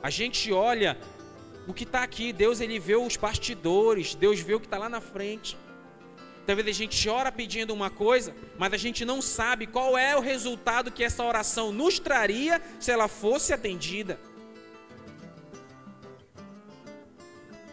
A 0.00 0.10
gente 0.10 0.52
olha 0.52 0.96
o 1.66 1.74
que 1.74 1.82
está 1.82 2.04
aqui. 2.04 2.32
Deus 2.32 2.60
ele 2.60 2.78
vê 2.78 2.94
os 2.94 3.16
bastidores. 3.16 4.14
Deus 4.14 4.38
vê 4.38 4.54
o 4.54 4.60
que 4.60 4.66
está 4.66 4.78
lá 4.78 4.88
na 4.88 5.00
frente. 5.00 5.58
Talvez 6.46 6.66
a 6.66 6.72
gente 6.72 7.08
ora 7.08 7.30
pedindo 7.30 7.72
uma 7.72 7.88
coisa, 7.88 8.34
mas 8.58 8.72
a 8.72 8.76
gente 8.76 9.04
não 9.04 9.22
sabe 9.22 9.66
qual 9.66 9.96
é 9.96 10.16
o 10.16 10.20
resultado 10.20 10.90
que 10.90 11.04
essa 11.04 11.24
oração 11.24 11.72
nos 11.72 11.98
traria 11.98 12.60
se 12.80 12.90
ela 12.90 13.06
fosse 13.06 13.52
atendida. 13.52 14.18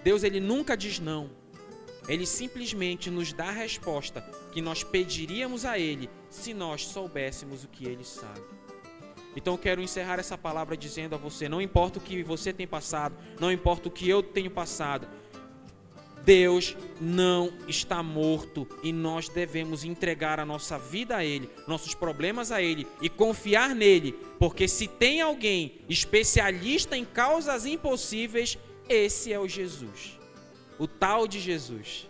Deus 0.03 0.23
ele 0.23 0.39
nunca 0.39 0.77
diz 0.77 0.99
não. 0.99 1.29
Ele 2.07 2.25
simplesmente 2.25 3.09
nos 3.09 3.33
dá 3.33 3.49
a 3.49 3.51
resposta 3.51 4.21
que 4.51 4.61
nós 4.61 4.83
pediríamos 4.83 5.65
a 5.65 5.77
ele 5.77 6.09
se 6.29 6.53
nós 6.53 6.87
soubéssemos 6.87 7.63
o 7.63 7.67
que 7.67 7.85
ele 7.85 8.03
sabe. 8.03 8.41
Então 9.35 9.53
eu 9.53 9.57
quero 9.57 9.81
encerrar 9.81 10.19
essa 10.19 10.37
palavra 10.37 10.75
dizendo 10.75 11.13
a 11.13 11.17
você: 11.17 11.47
não 11.47 11.61
importa 11.61 11.99
o 11.99 12.01
que 12.01 12.23
você 12.23 12.51
tem 12.51 12.67
passado, 12.67 13.15
não 13.39 13.51
importa 13.51 13.87
o 13.87 13.91
que 13.91 14.09
eu 14.09 14.23
tenho 14.23 14.49
passado, 14.49 15.07
Deus 16.29 16.77
não 17.01 17.51
está 17.67 18.03
morto 18.03 18.67
e 18.83 18.93
nós 18.93 19.27
devemos 19.27 19.83
entregar 19.83 20.39
a 20.39 20.45
nossa 20.45 20.77
vida 20.77 21.17
a 21.17 21.25
Ele, 21.25 21.49
nossos 21.67 21.95
problemas 21.95 22.51
a 22.51 22.61
Ele 22.61 22.85
e 23.01 23.09
confiar 23.09 23.73
nele, 23.73 24.11
porque 24.37 24.67
se 24.67 24.87
tem 24.87 25.21
alguém 25.21 25.81
especialista 25.89 26.95
em 26.95 27.03
causas 27.03 27.65
impossíveis, 27.65 28.59
esse 28.87 29.33
é 29.33 29.39
o 29.39 29.47
Jesus, 29.47 30.19
o 30.77 30.87
tal 30.87 31.27
de 31.27 31.39
Jesus, 31.39 32.07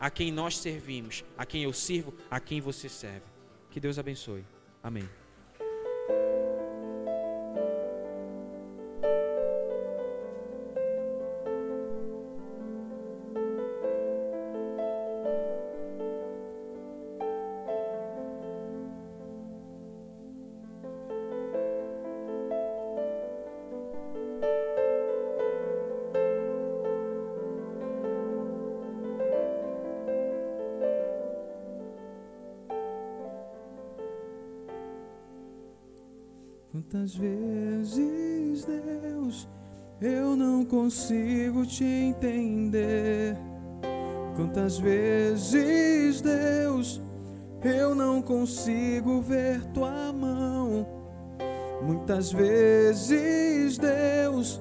a 0.00 0.10
quem 0.10 0.32
nós 0.32 0.58
servimos, 0.58 1.22
a 1.38 1.46
quem 1.46 1.62
eu 1.62 1.72
sirvo, 1.72 2.12
a 2.28 2.40
quem 2.40 2.60
você 2.60 2.88
serve. 2.88 3.22
Que 3.70 3.78
Deus 3.78 3.96
abençoe. 3.96 4.44
Amém. 4.82 5.08
Quantas 36.92 37.14
vezes, 37.14 38.66
Deus, 38.66 39.48
eu 39.98 40.36
não 40.36 40.62
consigo 40.62 41.64
te 41.64 41.82
entender. 41.82 43.34
Quantas 44.36 44.78
vezes, 44.78 46.20
Deus, 46.20 47.00
eu 47.64 47.94
não 47.94 48.20
consigo 48.20 49.22
ver 49.22 49.64
tua 49.72 50.12
mão. 50.12 50.86
Muitas 51.80 52.30
vezes, 52.30 53.78
Deus, 53.78 54.60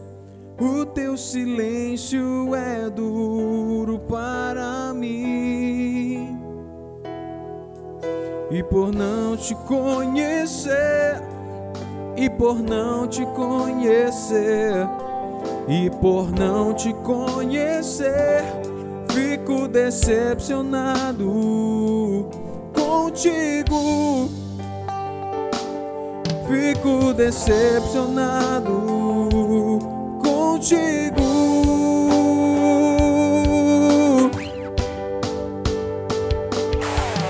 o 0.57 0.85
teu 0.85 1.17
silêncio 1.17 2.55
é 2.55 2.89
duro 2.89 3.99
para 4.07 4.93
mim. 4.93 6.39
E 8.49 8.63
por 8.63 8.93
não 8.93 9.35
te 9.35 9.53
conhecer, 9.67 11.21
e 12.21 12.29
por 12.29 12.61
não 12.61 13.07
te 13.07 13.25
conhecer, 13.25 14.87
e 15.67 15.89
por 15.89 16.31
não 16.31 16.71
te 16.71 16.93
conhecer, 16.93 18.43
fico 19.09 19.67
decepcionado 19.67 21.25
contigo. 22.75 24.29
Fico 26.47 27.11
decepcionado 27.13 28.69
contigo. 30.21 31.21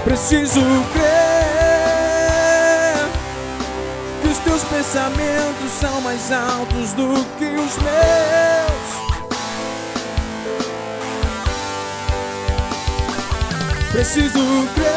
Preciso 0.04 0.60
crer 0.92 1.21
pensamentos 4.92 5.72
são 5.80 6.02
mais 6.02 6.30
altos 6.34 6.92
do 6.92 7.14
que 7.38 7.46
os 7.46 7.78
meus. 7.78 8.92
Preciso 13.94 14.68
crer 14.76 14.92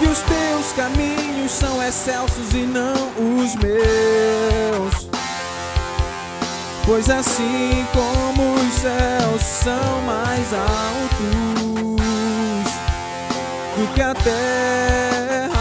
que 0.00 0.06
os 0.06 0.18
teus 0.18 0.72
caminhos 0.72 1.52
são 1.52 1.80
excelsos 1.80 2.52
e 2.54 2.66
não 2.66 3.12
os 3.38 3.54
meus. 3.54 5.08
Pois 6.84 7.08
assim 7.08 7.86
como 7.92 8.54
os 8.54 8.74
céus 8.74 9.42
são 9.42 10.02
mais 10.06 10.52
altos 10.52 11.30
do 13.76 13.86
que 13.94 14.02
a 14.02 14.12
terra 14.12 15.59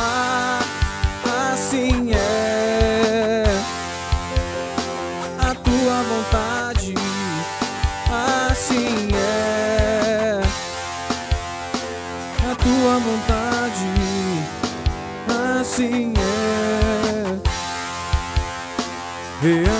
vontade, 12.99 13.85
assim 15.59 16.13
é. 16.17 17.39
Realizada 19.41 19.78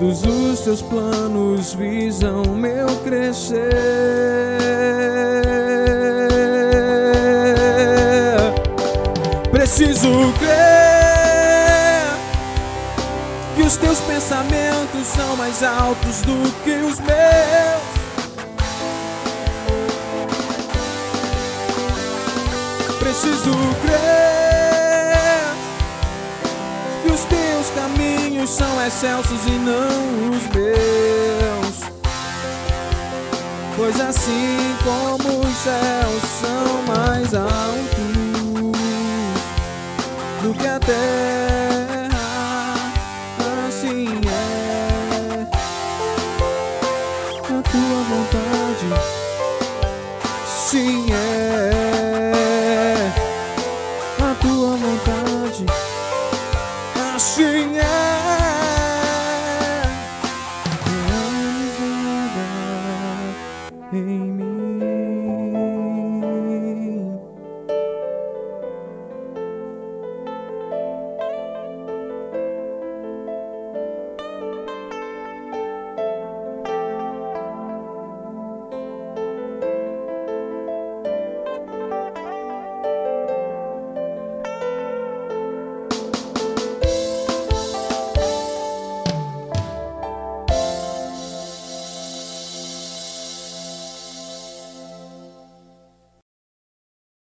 Todos 0.00 0.22
os 0.24 0.60
teus 0.60 0.80
planos 0.80 1.74
visam 1.74 2.42
meu 2.54 2.86
crescer. 3.04 3.68
preciso 9.52 10.08
crer 10.38 12.16
que 13.54 13.62
os 13.62 13.76
teus 13.76 14.00
pensamentos 14.00 15.06
são 15.06 15.36
mais 15.36 15.62
altos 15.62 16.22
do 16.22 16.50
que 16.64 16.70
os 16.70 16.98
meus. 17.00 17.82
Preciso 22.98 23.50
crer 23.82 24.19
caminhos 28.50 28.52
são 28.52 28.86
excelsos 28.86 29.46
e 29.46 29.52
não 29.52 30.30
os 30.30 30.42
meus. 30.54 31.80
Pois 33.76 34.00
assim 34.00 34.76
como 34.84 35.40
os 35.40 35.56
céus 35.56 36.22
são 36.40 36.82
mais 36.94 37.34
altos 37.34 38.10
do 40.42 40.54
que 40.54 40.66
a 40.66 40.78
terra, 40.80 42.08
assim 43.68 44.06
é 44.26 45.46
a 47.48 47.62
tua 47.62 48.02
vontade. 48.08 48.88
Sim 50.46 50.99